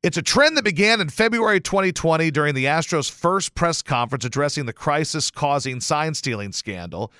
It's 0.00 0.16
a 0.16 0.22
trend 0.22 0.56
that 0.56 0.64
began 0.64 1.00
in 1.00 1.08
February 1.08 1.60
2020 1.60 2.30
during 2.30 2.54
the 2.54 2.66
Astros' 2.66 3.10
first 3.10 3.56
press 3.56 3.82
conference 3.82 4.24
addressing 4.24 4.66
the 4.66 4.72
crisis 4.72 5.28
causing 5.28 5.80
sign 5.80 6.14
stealing 6.14 6.52
scandal, 6.52 7.12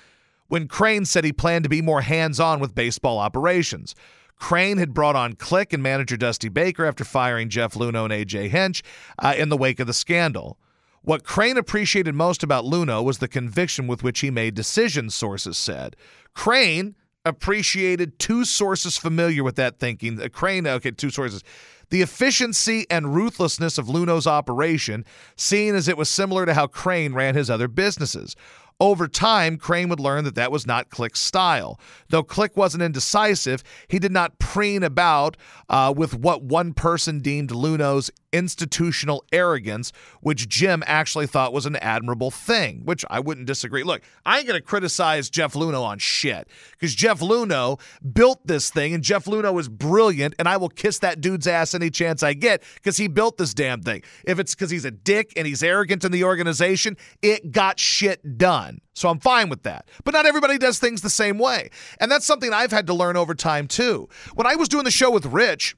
when 0.47 0.69
Crane 0.69 1.03
said 1.03 1.25
he 1.25 1.33
planned 1.33 1.63
to 1.63 1.69
be 1.69 1.81
more 1.81 1.99
hands 1.99 2.39
on 2.39 2.61
with 2.61 2.73
baseball 2.73 3.19
operations. 3.19 3.95
Crane 4.37 4.77
had 4.77 4.93
brought 4.93 5.17
on 5.17 5.33
Click 5.33 5.73
and 5.73 5.83
manager 5.83 6.15
Dusty 6.15 6.47
Baker 6.47 6.85
after 6.85 7.03
firing 7.03 7.49
Jeff 7.49 7.73
Luhnow 7.73 8.05
and 8.05 8.13
AJ 8.13 8.47
Hinch 8.47 8.81
uh, 9.21 9.33
in 9.37 9.49
the 9.49 9.57
wake 9.57 9.81
of 9.81 9.87
the 9.87 9.93
scandal. 9.93 10.57
What 11.01 11.25
Crane 11.25 11.57
appreciated 11.57 12.15
most 12.15 12.43
about 12.43 12.63
Luhnow 12.63 13.03
was 13.03 13.17
the 13.17 13.27
conviction 13.27 13.87
with 13.87 14.03
which 14.03 14.21
he 14.21 14.31
made 14.31 14.55
decisions, 14.55 15.13
sources 15.13 15.57
said. 15.57 15.97
Crane 16.33 16.95
appreciated 17.29 18.19
two 18.19 18.43
sources 18.43 18.97
familiar 18.97 19.43
with 19.43 19.55
that 19.55 19.79
thinking. 19.79 20.17
Crane, 20.29 20.67
okay, 20.67 20.91
two 20.91 21.09
sources. 21.09 21.43
The 21.89 22.01
efficiency 22.01 22.85
and 22.89 23.15
ruthlessness 23.15 23.77
of 23.77 23.87
Luhnow's 23.87 24.27
operation, 24.27 25.05
seen 25.35 25.73
as 25.73 25.87
it 25.87 25.97
was 25.97 26.09
similar 26.09 26.45
to 26.45 26.53
how 26.53 26.67
Crane 26.67 27.13
ran 27.13 27.35
his 27.35 27.49
other 27.49 27.67
businesses. 27.67 28.35
Over 28.81 29.09
time, 29.09 29.57
Crane 29.57 29.89
would 29.89 29.99
learn 29.99 30.23
that 30.23 30.35
that 30.35 30.53
was 30.53 30.65
not 30.65 30.89
Click's 30.89 31.19
style. 31.19 31.79
Though 32.09 32.23
Click 32.23 32.55
wasn't 32.55 32.83
indecisive, 32.83 33.61
he 33.89 33.99
did 33.99 34.13
not 34.13 34.39
preen 34.39 34.83
about 34.83 35.35
uh, 35.67 35.93
with 35.95 36.13
what 36.13 36.43
one 36.43 36.73
person 36.73 37.19
deemed 37.19 37.49
Luhnow's 37.49 38.09
institutional 38.31 39.23
arrogance, 39.31 39.91
which 40.21 40.47
Jim 40.47 40.83
actually 40.85 41.27
thought 41.27 41.53
was 41.53 41.65
an 41.65 41.75
admirable 41.77 42.31
thing, 42.31 42.81
which 42.85 43.05
I 43.09 43.19
wouldn't 43.19 43.47
disagree. 43.47 43.83
Look, 43.83 44.01
I 44.25 44.37
ain't 44.37 44.47
going 44.47 44.59
to 44.59 44.65
criticize 44.65 45.29
Jeff 45.29 45.53
Luhnow 45.53 45.83
on 45.83 45.99
shit 45.99 46.47
because 46.71 46.93
Jeff 46.93 47.19
Luhnow 47.19 47.79
built 48.13 48.45
this 48.45 48.69
thing 48.69 48.93
and 48.93 49.03
Jeff 49.03 49.25
Luhnow 49.25 49.59
is 49.59 49.69
brilliant 49.69 50.35
and 50.39 50.47
I 50.47 50.57
will 50.57 50.69
kiss 50.69 50.99
that 50.99 51.21
dude's 51.21 51.47
ass 51.47 51.73
any 51.73 51.89
chance 51.89 52.23
I 52.23 52.33
get 52.33 52.63
because 52.75 52.97
he 52.97 53.07
built 53.07 53.37
this 53.37 53.53
damn 53.53 53.81
thing. 53.81 54.03
If 54.25 54.39
it's 54.39 54.55
because 54.55 54.71
he's 54.71 54.85
a 54.85 54.91
dick 54.91 55.33
and 55.35 55.47
he's 55.47 55.63
arrogant 55.63 56.03
in 56.03 56.11
the 56.11 56.23
organization, 56.23 56.97
it 57.21 57.51
got 57.51 57.79
shit 57.79 58.37
done. 58.37 58.81
So 58.93 59.09
I'm 59.09 59.19
fine 59.19 59.49
with 59.49 59.63
that. 59.63 59.87
But 60.03 60.13
not 60.13 60.25
everybody 60.25 60.57
does 60.57 60.77
things 60.77 61.01
the 61.01 61.09
same 61.09 61.37
way. 61.37 61.69
And 61.99 62.11
that's 62.11 62.25
something 62.25 62.51
I've 62.51 62.71
had 62.71 62.87
to 62.87 62.93
learn 62.93 63.15
over 63.15 63.33
time 63.33 63.67
too. 63.67 64.09
When 64.35 64.45
I 64.45 64.55
was 64.55 64.67
doing 64.67 64.83
the 64.83 64.91
show 64.91 65.09
with 65.09 65.25
Rich, 65.25 65.75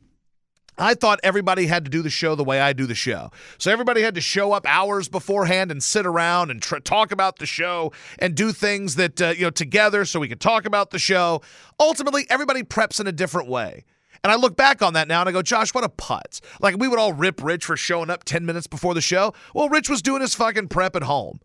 I 0.77 0.93
thought 0.93 1.19
everybody 1.21 1.67
had 1.67 1.85
to 1.85 1.91
do 1.91 2.01
the 2.01 2.09
show 2.09 2.33
the 2.35 2.43
way 2.43 2.59
I 2.59 2.73
do 2.73 2.85
the 2.85 2.95
show. 2.95 3.31
So 3.57 3.71
everybody 3.71 4.01
had 4.01 4.15
to 4.15 4.21
show 4.21 4.53
up 4.53 4.65
hours 4.65 5.09
beforehand 5.09 5.69
and 5.69 5.83
sit 5.83 6.05
around 6.05 6.49
and 6.49 6.61
tr- 6.61 6.77
talk 6.77 7.11
about 7.11 7.37
the 7.39 7.45
show 7.45 7.91
and 8.19 8.35
do 8.35 8.51
things 8.51 8.95
that, 8.95 9.21
uh, 9.21 9.27
you 9.29 9.43
know, 9.43 9.49
together 9.49 10.05
so 10.05 10.19
we 10.19 10.27
could 10.27 10.41
talk 10.41 10.65
about 10.65 10.91
the 10.91 10.99
show. 10.99 11.41
Ultimately, 11.79 12.25
everybody 12.29 12.63
preps 12.63 12.99
in 12.99 13.07
a 13.07 13.11
different 13.11 13.47
way. 13.47 13.85
And 14.23 14.31
I 14.31 14.35
look 14.35 14.55
back 14.55 14.81
on 14.81 14.93
that 14.93 15.07
now 15.07 15.21
and 15.21 15.29
I 15.29 15.31
go, 15.31 15.41
Josh, 15.41 15.73
what 15.73 15.83
a 15.83 15.89
putz. 15.89 16.41
Like, 16.59 16.77
we 16.77 16.87
would 16.87 16.99
all 16.99 17.13
rip 17.13 17.43
Rich 17.43 17.65
for 17.65 17.75
showing 17.75 18.09
up 18.09 18.23
10 18.23 18.45
minutes 18.45 18.67
before 18.67 18.93
the 18.93 19.01
show. 19.01 19.33
Well, 19.53 19.67
Rich 19.69 19.89
was 19.89 20.01
doing 20.01 20.21
his 20.21 20.35
fucking 20.35 20.67
prep 20.67 20.95
at 20.95 21.03
home. 21.03 21.39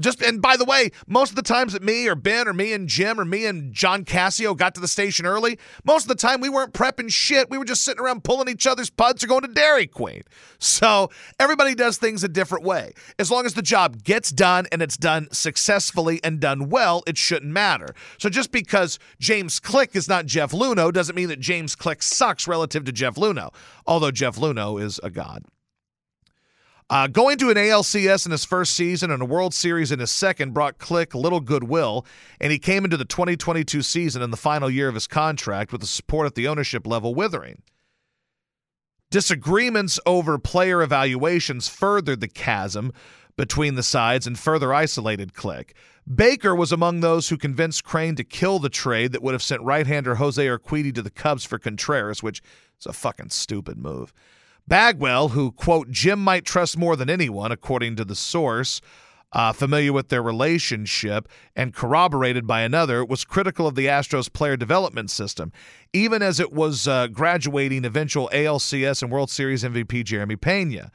Just 0.00 0.22
and 0.22 0.42
by 0.42 0.56
the 0.56 0.64
way, 0.64 0.90
most 1.06 1.30
of 1.30 1.36
the 1.36 1.42
times 1.42 1.72
that 1.72 1.82
me 1.82 2.08
or 2.08 2.16
Ben 2.16 2.48
or 2.48 2.52
me 2.52 2.72
and 2.72 2.88
Jim 2.88 3.20
or 3.20 3.24
me 3.24 3.46
and 3.46 3.72
John 3.72 4.04
Cassio 4.04 4.54
got 4.54 4.74
to 4.74 4.80
the 4.80 4.88
station 4.88 5.24
early, 5.24 5.56
most 5.84 6.02
of 6.02 6.08
the 6.08 6.16
time 6.16 6.40
we 6.40 6.48
weren't 6.48 6.72
prepping 6.72 7.12
shit. 7.12 7.48
We 7.48 7.58
were 7.58 7.64
just 7.64 7.84
sitting 7.84 8.02
around 8.02 8.24
pulling 8.24 8.48
each 8.48 8.66
other's 8.66 8.90
puds 8.90 9.22
or 9.22 9.28
going 9.28 9.42
to 9.42 9.48
Dairy 9.48 9.86
Queen. 9.86 10.22
So 10.58 11.10
everybody 11.38 11.76
does 11.76 11.96
things 11.96 12.24
a 12.24 12.28
different 12.28 12.64
way. 12.64 12.92
As 13.20 13.30
long 13.30 13.46
as 13.46 13.54
the 13.54 13.62
job 13.62 14.02
gets 14.02 14.30
done 14.30 14.66
and 14.72 14.82
it's 14.82 14.96
done 14.96 15.28
successfully 15.30 16.20
and 16.24 16.40
done 16.40 16.70
well, 16.70 17.04
it 17.06 17.16
shouldn't 17.16 17.52
matter. 17.52 17.94
So 18.18 18.28
just 18.28 18.50
because 18.50 18.98
James 19.20 19.60
Click 19.60 19.94
is 19.94 20.08
not 20.08 20.26
Jeff 20.26 20.50
Luhnow 20.50 20.92
doesn't 20.92 21.14
mean 21.14 21.28
that 21.28 21.38
James 21.38 21.76
Click 21.76 22.02
sucks 22.02 22.48
relative 22.48 22.84
to 22.84 22.92
Jeff 22.92 23.14
Luhnow, 23.14 23.54
although 23.86 24.10
Jeff 24.10 24.36
Luhnow 24.36 24.82
is 24.82 24.98
a 25.04 25.10
god. 25.10 25.44
Uh, 26.90 27.06
going 27.06 27.38
to 27.38 27.48
an 27.48 27.56
ALCS 27.56 28.26
in 28.26 28.32
his 28.32 28.44
first 28.44 28.74
season 28.74 29.10
and 29.10 29.22
a 29.22 29.26
World 29.26 29.54
Series 29.54 29.90
in 29.90 30.00
his 30.00 30.10
second 30.10 30.52
brought 30.52 30.78
Click 30.78 31.14
little 31.14 31.40
goodwill, 31.40 32.04
and 32.40 32.52
he 32.52 32.58
came 32.58 32.84
into 32.84 32.98
the 32.98 33.06
2022 33.06 33.80
season 33.80 34.20
in 34.20 34.30
the 34.30 34.36
final 34.36 34.68
year 34.68 34.88
of 34.88 34.94
his 34.94 35.06
contract 35.06 35.72
with 35.72 35.80
the 35.80 35.86
support 35.86 36.26
at 36.26 36.34
the 36.34 36.46
ownership 36.46 36.86
level 36.86 37.14
withering. 37.14 37.62
Disagreements 39.10 39.98
over 40.04 40.38
player 40.38 40.82
evaluations 40.82 41.68
furthered 41.68 42.20
the 42.20 42.28
chasm 42.28 42.92
between 43.36 43.76
the 43.76 43.82
sides 43.82 44.26
and 44.26 44.38
further 44.38 44.74
isolated 44.74 45.34
Click. 45.34 45.74
Baker 46.12 46.54
was 46.54 46.70
among 46.70 47.00
those 47.00 47.30
who 47.30 47.38
convinced 47.38 47.82
Crane 47.82 48.14
to 48.16 48.24
kill 48.24 48.58
the 48.58 48.68
trade 48.68 49.12
that 49.12 49.22
would 49.22 49.32
have 49.32 49.42
sent 49.42 49.62
right-hander 49.62 50.16
Jose 50.16 50.44
Urquidy 50.44 50.94
to 50.94 51.02
the 51.02 51.10
Cubs 51.10 51.44
for 51.44 51.58
Contreras, 51.58 52.22
which 52.22 52.42
is 52.78 52.86
a 52.86 52.92
fucking 52.92 53.30
stupid 53.30 53.78
move. 53.78 54.12
Bagwell, 54.66 55.30
who, 55.30 55.52
quote, 55.52 55.90
Jim 55.90 56.18
might 56.22 56.44
trust 56.44 56.78
more 56.78 56.96
than 56.96 57.10
anyone, 57.10 57.52
according 57.52 57.96
to 57.96 58.04
the 58.04 58.14
source, 58.14 58.80
uh, 59.32 59.52
familiar 59.52 59.92
with 59.92 60.08
their 60.08 60.22
relationship 60.22 61.28
and 61.54 61.74
corroborated 61.74 62.46
by 62.46 62.62
another, 62.62 63.04
was 63.04 63.24
critical 63.24 63.66
of 63.66 63.74
the 63.74 63.86
Astros 63.86 64.32
player 64.32 64.56
development 64.56 65.10
system, 65.10 65.52
even 65.92 66.22
as 66.22 66.40
it 66.40 66.52
was 66.52 66.88
uh, 66.88 67.08
graduating 67.08 67.84
eventual 67.84 68.30
ALCS 68.32 69.02
and 69.02 69.12
World 69.12 69.30
Series 69.30 69.64
MVP 69.64 70.04
Jeremy 70.04 70.36
Pena. 70.36 70.90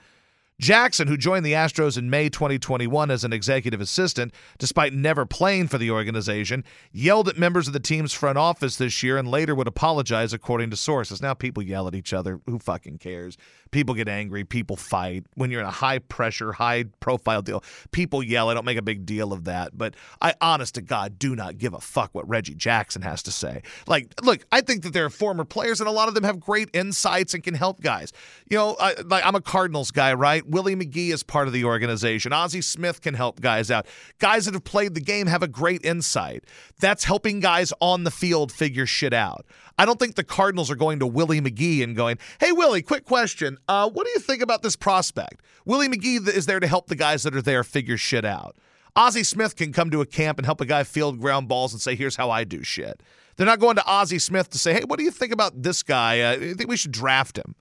Jackson, 0.60 1.08
who 1.08 1.16
joined 1.16 1.46
the 1.46 1.54
Astros 1.54 1.98
in 1.98 2.10
May 2.10 2.28
2021 2.28 3.10
as 3.10 3.24
an 3.24 3.32
executive 3.32 3.80
assistant, 3.80 4.34
despite 4.58 4.94
never 4.94 5.26
playing 5.26 5.70
for 5.70 5.78
the 5.78 5.90
organization, 5.90 6.66
yelled 6.92 7.30
at 7.30 7.38
members 7.38 7.68
of 7.68 7.74
the 7.74 7.80
team's 7.80 8.12
front 8.12 8.38
office 8.38 8.76
this 8.76 9.02
year 9.02 9.18
and 9.18 9.28
later 9.28 9.56
would 9.56 9.68
apologize, 9.68 10.34
according 10.34 10.70
to 10.70 10.76
sources. 10.76 11.22
Now 11.22 11.34
people 11.34 11.64
yell 11.64 11.88
at 11.88 11.96
each 11.96 12.12
other. 12.12 12.42
Who 12.46 12.60
fucking 12.60 12.98
cares? 12.98 13.38
People 13.72 13.96
get 13.96 14.10
angry. 14.10 14.44
People 14.44 14.76
fight. 14.76 15.26
When 15.36 15.50
you're 15.50 15.62
in 15.62 15.68
a 15.68 15.72
high 15.72 16.00
pressure, 16.00 16.52
high 16.52 16.86
profile 17.00 17.42
deal, 17.42 17.64
people 17.92 18.22
yell. 18.22 18.50
I 18.50 18.54
don't 18.54 18.66
make 18.66 18.78
a 18.78 18.82
big 18.82 19.06
deal 19.06 19.32
of 19.32 19.46
that. 19.46 19.78
But 19.78 19.96
I, 20.22 20.34
honest 20.42 20.76
to 20.76 20.82
God, 20.82 21.18
do 21.18 21.36
not 21.36 21.58
give 21.58 21.74
a 21.74 21.80
fuck 21.80 22.14
what 22.14 22.28
Reggie 22.28 22.56
Jackson 22.56 23.02
has 23.04 23.24
to 23.24 23.32
say. 23.32 23.62
Like, 23.88 24.14
look, 24.24 24.46
I 24.52 24.60
think 24.60 24.84
that 24.84 24.92
they're 24.92 25.10
former 25.10 25.46
players 25.46 25.80
and 25.80 25.88
a 25.88 25.92
lot 25.92 26.10
of 26.10 26.16
them 26.16 26.26
have 26.26 26.40
great 26.40 26.70
insights 26.74 27.34
and 27.34 27.44
can 27.44 27.54
help 27.54 27.80
guys. 27.80 28.12
You 28.50 28.58
know, 28.58 28.76
I, 28.78 28.96
like 29.06 29.26
I'm 29.26 29.36
a 29.36 29.42
Cardinals 29.42 29.92
guy, 29.92 30.14
right? 30.14 30.44
Willie 30.50 30.76
McGee 30.76 31.14
is 31.14 31.24
part 31.24 31.48
of 31.48 31.54
the 31.54 31.64
organization. 31.64 32.34
Ozzie 32.34 32.62
Smith 32.62 33.02
can 33.02 33.14
help 33.14 33.40
guys 33.40 33.70
out. 33.70 33.86
Guys 34.20 34.46
that 34.46 34.54
have 34.54 34.64
played 34.64 34.96
the 34.96 35.02
game 35.02 35.28
have 35.28 35.44
a 35.44 35.48
great 35.48 35.86
insight. 35.86 36.44
That's 36.80 37.04
helping 37.04 37.40
guys 37.40 37.72
on 37.80 38.04
the 38.04 38.12
field 38.12 38.52
figure 38.52 38.86
shit 38.86 39.14
out. 39.14 39.46
I 39.78 39.86
don't 39.86 40.00
think 40.00 40.16
the 40.16 40.24
Cardinals 40.24 40.70
are 40.70 40.76
going 40.76 41.00
to 41.00 41.08
Willie 41.08 41.42
McGee 41.42 41.84
and 41.84 41.96
going, 41.96 42.18
"Hey 42.40 42.52
Willie, 42.52 42.82
quick 42.82 43.06
question. 43.06 43.58
Uh, 43.68 43.90
what 43.90 44.06
do 44.06 44.12
you 44.12 44.20
think 44.20 44.42
about 44.42 44.62
this 44.62 44.76
prospect?" 44.76 45.42
Willie 45.66 45.88
McGee 45.88 46.28
is 46.28 46.48
there 46.48 46.60
to 46.60 46.68
help 46.68 46.88
the 46.88 46.96
guys 46.96 47.24
that 47.24 47.36
are 47.36 47.42
there 47.42 47.64
figure 47.64 47.98
shit 47.98 48.26
out. 48.26 48.58
Ozzie 48.96 49.24
Smith 49.24 49.56
can 49.56 49.72
come 49.72 49.92
to 49.92 50.02
a 50.02 50.06
camp 50.06 50.40
and 50.40 50.46
help 50.46 50.60
a 50.60 50.66
guy 50.66 50.84
field 50.84 51.20
ground 51.20 51.48
balls 51.48 51.74
and 51.74 51.82
say, 51.82 51.96
"Here's 51.96 52.16
how 52.16 52.30
I 52.32 52.44
do 52.44 52.64
shit." 52.64 53.02
They're 53.38 53.46
not 53.46 53.60
going 53.60 53.78
to 53.78 53.86
Ozzie 53.86 54.20
Smith 54.20 54.50
to 54.50 54.58
say, 54.58 54.74
"Hey, 54.74 54.84
what 54.86 55.00
do 55.00 55.06
you 55.06 55.12
think 55.12 55.32
about 55.32 55.64
this 55.64 55.84
guy? 55.84 56.20
Uh, 56.22 56.32
I 56.32 56.54
think 56.56 56.70
we 56.70 56.76
should 56.76 56.92
draft 56.92 57.38
him." 57.38 57.56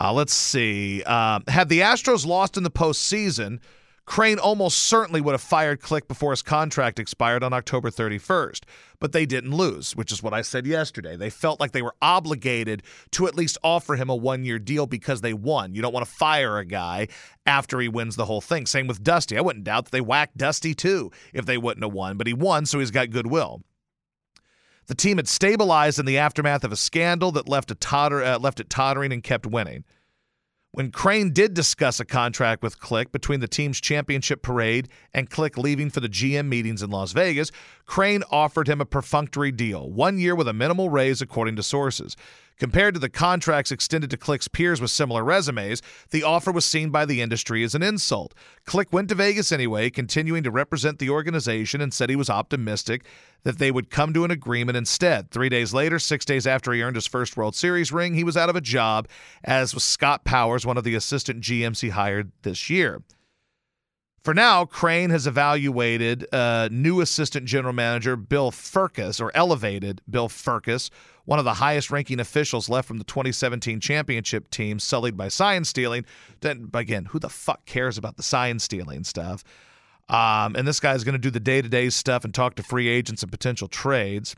Uh, 0.00 0.12
let's 0.12 0.34
see. 0.34 1.02
Uh, 1.04 1.40
had 1.48 1.68
the 1.68 1.80
Astros 1.80 2.26
lost 2.26 2.56
in 2.56 2.62
the 2.62 2.70
postseason, 2.70 3.60
Crane 4.06 4.38
almost 4.38 4.80
certainly 4.80 5.20
would 5.20 5.32
have 5.32 5.40
fired 5.40 5.80
Click 5.80 6.08
before 6.08 6.32
his 6.32 6.42
contract 6.42 6.98
expired 6.98 7.42
on 7.42 7.54
October 7.54 7.90
31st. 7.90 8.64
But 9.00 9.12
they 9.12 9.24
didn't 9.24 9.52
lose, 9.52 9.96
which 9.96 10.12
is 10.12 10.22
what 10.22 10.34
I 10.34 10.42
said 10.42 10.66
yesterday. 10.66 11.16
They 11.16 11.30
felt 11.30 11.58
like 11.58 11.72
they 11.72 11.82
were 11.82 11.94
obligated 12.02 12.82
to 13.12 13.26
at 13.26 13.34
least 13.34 13.58
offer 13.62 13.96
him 13.96 14.10
a 14.10 14.16
one 14.16 14.44
year 14.44 14.58
deal 14.58 14.86
because 14.86 15.20
they 15.20 15.32
won. 15.32 15.74
You 15.74 15.82
don't 15.82 15.92
want 15.92 16.06
to 16.06 16.12
fire 16.12 16.58
a 16.58 16.64
guy 16.64 17.08
after 17.46 17.80
he 17.80 17.88
wins 17.88 18.16
the 18.16 18.26
whole 18.26 18.40
thing. 18.40 18.66
Same 18.66 18.86
with 18.86 19.02
Dusty. 19.02 19.38
I 19.38 19.42
wouldn't 19.42 19.64
doubt 19.64 19.86
that 19.86 19.92
they 19.92 20.00
whacked 20.00 20.36
Dusty 20.36 20.74
too 20.74 21.10
if 21.32 21.46
they 21.46 21.58
wouldn't 21.58 21.84
have 21.84 21.92
won, 21.92 22.16
but 22.16 22.26
he 22.26 22.34
won, 22.34 22.66
so 22.66 22.80
he's 22.80 22.90
got 22.90 23.10
goodwill. 23.10 23.62
The 24.86 24.94
team 24.94 25.16
had 25.16 25.28
stabilized 25.28 25.98
in 25.98 26.06
the 26.06 26.18
aftermath 26.18 26.64
of 26.64 26.72
a 26.72 26.76
scandal 26.76 27.32
that 27.32 27.48
left, 27.48 27.70
a 27.70 27.74
totter, 27.74 28.22
uh, 28.22 28.38
left 28.38 28.60
it 28.60 28.68
tottering 28.68 29.12
and 29.12 29.22
kept 29.22 29.46
winning. 29.46 29.84
When 30.72 30.90
Crane 30.90 31.30
did 31.30 31.54
discuss 31.54 32.00
a 32.00 32.04
contract 32.04 32.60
with 32.60 32.80
Click 32.80 33.12
between 33.12 33.38
the 33.38 33.46
team's 33.46 33.80
championship 33.80 34.42
parade 34.42 34.88
and 35.14 35.30
Click 35.30 35.56
leaving 35.56 35.88
for 35.88 36.00
the 36.00 36.08
GM 36.08 36.48
meetings 36.48 36.82
in 36.82 36.90
Las 36.90 37.12
Vegas, 37.12 37.52
Crane 37.86 38.24
offered 38.28 38.66
him 38.66 38.80
a 38.80 38.84
perfunctory 38.84 39.52
deal, 39.52 39.88
one 39.88 40.18
year 40.18 40.34
with 40.34 40.48
a 40.48 40.52
minimal 40.52 40.90
raise, 40.90 41.22
according 41.22 41.54
to 41.54 41.62
sources. 41.62 42.16
Compared 42.58 42.94
to 42.94 43.00
the 43.00 43.08
contracts 43.08 43.72
extended 43.72 44.10
to 44.10 44.16
Click's 44.16 44.46
peers 44.46 44.80
with 44.80 44.90
similar 44.90 45.24
resumes, 45.24 45.82
the 46.10 46.22
offer 46.22 46.52
was 46.52 46.64
seen 46.64 46.90
by 46.90 47.04
the 47.04 47.20
industry 47.20 47.64
as 47.64 47.74
an 47.74 47.82
insult. 47.82 48.32
Click 48.64 48.92
went 48.92 49.08
to 49.08 49.14
Vegas 49.14 49.50
anyway, 49.50 49.90
continuing 49.90 50.44
to 50.44 50.50
represent 50.50 50.98
the 50.98 51.10
organization, 51.10 51.80
and 51.80 51.92
said 51.92 52.10
he 52.10 52.16
was 52.16 52.30
optimistic 52.30 53.04
that 53.42 53.58
they 53.58 53.70
would 53.70 53.90
come 53.90 54.14
to 54.14 54.24
an 54.24 54.30
agreement 54.30 54.76
instead. 54.76 55.30
Three 55.30 55.48
days 55.48 55.74
later, 55.74 55.98
six 55.98 56.24
days 56.24 56.46
after 56.46 56.72
he 56.72 56.82
earned 56.82 56.96
his 56.96 57.08
first 57.08 57.36
World 57.36 57.56
Series 57.56 57.92
ring, 57.92 58.14
he 58.14 58.24
was 58.24 58.36
out 58.36 58.48
of 58.50 58.56
a 58.56 58.60
job, 58.60 59.08
as 59.42 59.74
was 59.74 59.84
Scott 59.84 60.24
Powers, 60.24 60.64
one 60.64 60.78
of 60.78 60.84
the 60.84 60.94
assistant 60.94 61.42
GMs 61.42 61.80
he 61.80 61.88
hired 61.88 62.30
this 62.42 62.70
year. 62.70 63.02
For 64.24 64.32
now, 64.32 64.64
Crane 64.64 65.10
has 65.10 65.26
evaluated 65.26 66.26
uh, 66.32 66.70
new 66.72 67.02
assistant 67.02 67.44
general 67.44 67.74
manager 67.74 68.16
Bill 68.16 68.50
Firkus, 68.50 69.20
or 69.20 69.30
elevated 69.34 70.00
Bill 70.08 70.30
Firkus, 70.30 70.88
one 71.24 71.38
of 71.38 71.44
the 71.44 71.54
highest 71.54 71.90
ranking 71.90 72.20
officials 72.20 72.68
left 72.68 72.86
from 72.86 72.98
the 72.98 73.04
2017 73.04 73.80
championship 73.80 74.50
team, 74.50 74.78
sullied 74.78 75.16
by 75.16 75.28
sign 75.28 75.64
stealing. 75.64 76.04
Then, 76.40 76.70
again, 76.74 77.06
who 77.06 77.18
the 77.18 77.28
fuck 77.28 77.64
cares 77.64 77.96
about 77.96 78.16
the 78.16 78.22
sign 78.22 78.58
stealing 78.58 79.04
stuff? 79.04 79.42
Um, 80.08 80.54
and 80.54 80.68
this 80.68 80.80
guy 80.80 80.94
is 80.94 81.04
going 81.04 81.14
to 81.14 81.18
do 81.18 81.30
the 81.30 81.40
day 81.40 81.62
to 81.62 81.68
day 81.68 81.88
stuff 81.88 82.24
and 82.24 82.34
talk 82.34 82.56
to 82.56 82.62
free 82.62 82.88
agents 82.88 83.22
and 83.22 83.32
potential 83.32 83.68
trades. 83.68 84.36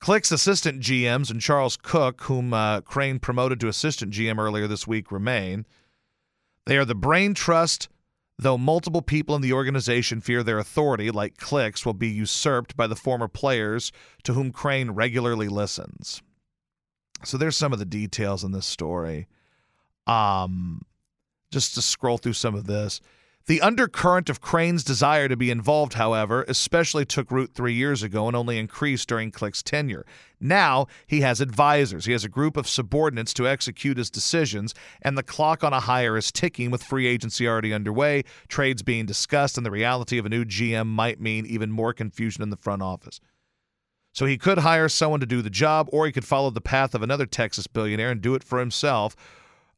Click's 0.00 0.32
assistant 0.32 0.82
GMs 0.82 1.30
and 1.30 1.40
Charles 1.40 1.76
Cook, 1.76 2.22
whom 2.22 2.52
uh, 2.52 2.80
Crane 2.82 3.18
promoted 3.18 3.60
to 3.60 3.68
assistant 3.68 4.12
GM 4.12 4.38
earlier 4.38 4.66
this 4.66 4.86
week, 4.86 5.10
remain. 5.10 5.64
They 6.66 6.76
are 6.76 6.84
the 6.84 6.94
brain 6.94 7.34
trust 7.34 7.88
Though 8.38 8.58
multiple 8.58 9.02
people 9.02 9.34
in 9.34 9.40
the 9.40 9.54
organization 9.54 10.20
fear 10.20 10.42
their 10.42 10.58
authority, 10.58 11.10
like 11.10 11.38
Clicks, 11.38 11.86
will 11.86 11.94
be 11.94 12.08
usurped 12.08 12.76
by 12.76 12.86
the 12.86 12.96
former 12.96 13.28
players 13.28 13.92
to 14.24 14.34
whom 14.34 14.52
Crane 14.52 14.90
regularly 14.90 15.48
listens. 15.48 16.22
So 17.24 17.38
there's 17.38 17.56
some 17.56 17.72
of 17.72 17.78
the 17.78 17.86
details 17.86 18.44
in 18.44 18.52
this 18.52 18.66
story. 18.66 19.26
Um, 20.06 20.82
just 21.50 21.74
to 21.74 21.82
scroll 21.82 22.18
through 22.18 22.34
some 22.34 22.54
of 22.54 22.66
this. 22.66 23.00
The 23.46 23.60
undercurrent 23.60 24.28
of 24.28 24.40
Crane's 24.40 24.82
desire 24.82 25.28
to 25.28 25.36
be 25.36 25.52
involved, 25.52 25.92
however, 25.94 26.44
especially 26.48 27.04
took 27.04 27.30
root 27.30 27.52
three 27.54 27.74
years 27.74 28.02
ago 28.02 28.26
and 28.26 28.36
only 28.36 28.58
increased 28.58 29.08
during 29.08 29.30
Click's 29.30 29.62
tenure. 29.62 30.04
Now 30.40 30.88
he 31.06 31.20
has 31.20 31.40
advisors. 31.40 32.06
He 32.06 32.12
has 32.12 32.24
a 32.24 32.28
group 32.28 32.56
of 32.56 32.68
subordinates 32.68 33.32
to 33.34 33.46
execute 33.46 33.98
his 33.98 34.10
decisions, 34.10 34.74
and 35.00 35.16
the 35.16 35.22
clock 35.22 35.62
on 35.62 35.72
a 35.72 35.78
hire 35.78 36.16
is 36.16 36.32
ticking 36.32 36.72
with 36.72 36.82
free 36.82 37.06
agency 37.06 37.46
already 37.46 37.72
underway, 37.72 38.24
trades 38.48 38.82
being 38.82 39.06
discussed, 39.06 39.56
and 39.56 39.64
the 39.64 39.70
reality 39.70 40.18
of 40.18 40.26
a 40.26 40.30
new 40.30 40.44
GM 40.44 40.88
might 40.88 41.20
mean 41.20 41.46
even 41.46 41.70
more 41.70 41.92
confusion 41.92 42.42
in 42.42 42.50
the 42.50 42.56
front 42.56 42.82
office. 42.82 43.20
So 44.12 44.26
he 44.26 44.38
could 44.38 44.58
hire 44.58 44.88
someone 44.88 45.20
to 45.20 45.26
do 45.26 45.40
the 45.40 45.50
job, 45.50 45.88
or 45.92 46.06
he 46.06 46.10
could 46.10 46.24
follow 46.24 46.50
the 46.50 46.60
path 46.60 46.96
of 46.96 47.02
another 47.02 47.26
Texas 47.26 47.68
billionaire 47.68 48.10
and 48.10 48.20
do 48.20 48.34
it 48.34 48.42
for 48.42 48.58
himself 48.58 49.14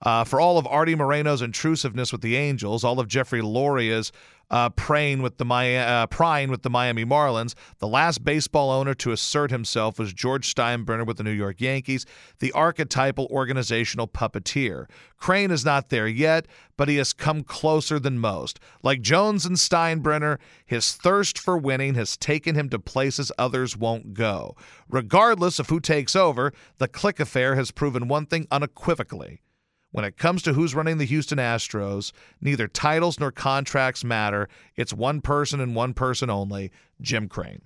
uh, 0.03 0.25
for 0.25 0.41
all 0.41 0.59
of 0.59 0.67
Arte 0.67 0.95
Moreno's 0.95 1.43
intrusiveness 1.43 2.13
with 2.13 2.21
the 2.21 2.37
Angels, 2.37 2.85
all 2.85 3.01
of 3.01 3.09
Jeffrey 3.09 3.43
Loria's 3.43 4.13
uh, 4.51 4.71
praying 4.71 5.21
with 5.21 5.37
the 5.37 5.45
uh, 5.45 6.07
prying 6.07 6.51
with 6.51 6.63
the 6.63 6.71
Miami 6.71 7.05
Marlins, 7.05 7.55
the 7.79 7.89
last 7.89 8.25
baseball 8.25 8.71
owner 8.71 8.95
to 8.95 9.13
assert 9.13 9.51
himself 9.51 9.99
was 9.99 10.13
George 10.13 10.53
Steinbrenner 10.55 11.07
with 11.07 11.19
the 11.19 11.23
New 11.23 11.33
York 11.33 11.61
Yankees, 11.61 12.07
the 12.39 12.53
archetypal 12.53 13.27
organizational 13.31 14.09
puppeteer. 14.09 14.87
Crane 15.19 15.51
is 15.51 15.65
not 15.65 15.91
there 15.91 16.09
yet, 16.09 16.47
but 16.77 16.89
he 16.89 16.97
has 16.97 17.13
come 17.13 17.43
closer 17.43 17.99
than 17.99 18.19
most. 18.19 18.59
Like 18.83 19.03
Jones 19.03 19.45
and 19.45 19.57
Steinbrenner, 19.57 20.39
his 20.65 20.95
thirst 20.95 21.39
for 21.39 21.59
winning 21.59 21.95
has 21.97 22.17
taken 22.17 22.55
him 22.55 22.71
to 22.71 22.79
places 22.79 23.33
others 23.37 23.77
won't 23.77 24.15
go. 24.15 24.57
Regardless 24.89 25.59
of 25.59 25.69
who 25.69 25.81
takes 25.81 26.17
over, 26.17 26.53
the 26.79 26.89
Click 26.89 27.21
affair 27.21 27.55
has 27.57 27.71
proven 27.71 28.09
one 28.09 28.27
thing 28.27 28.47
unequivocally. 28.51 29.43
When 29.91 30.05
it 30.05 30.19
comes 30.19 30.43
to 30.43 30.53
who's 30.53 30.75
running 30.75 30.99
the 30.99 31.07
Houston 31.07 31.39
Astros, 31.39 32.13
neither 32.41 32.69
titles 32.69 33.19
nor 33.19 33.33
contracts 33.33 34.05
matter. 34.05 34.49
It's 34.77 34.93
one 34.93 35.21
person 35.21 35.61
and 35.61 35.75
one 35.75 35.95
person 35.95 36.29
only, 36.29 36.71
Jim 37.01 37.29
Crane. 37.29 37.63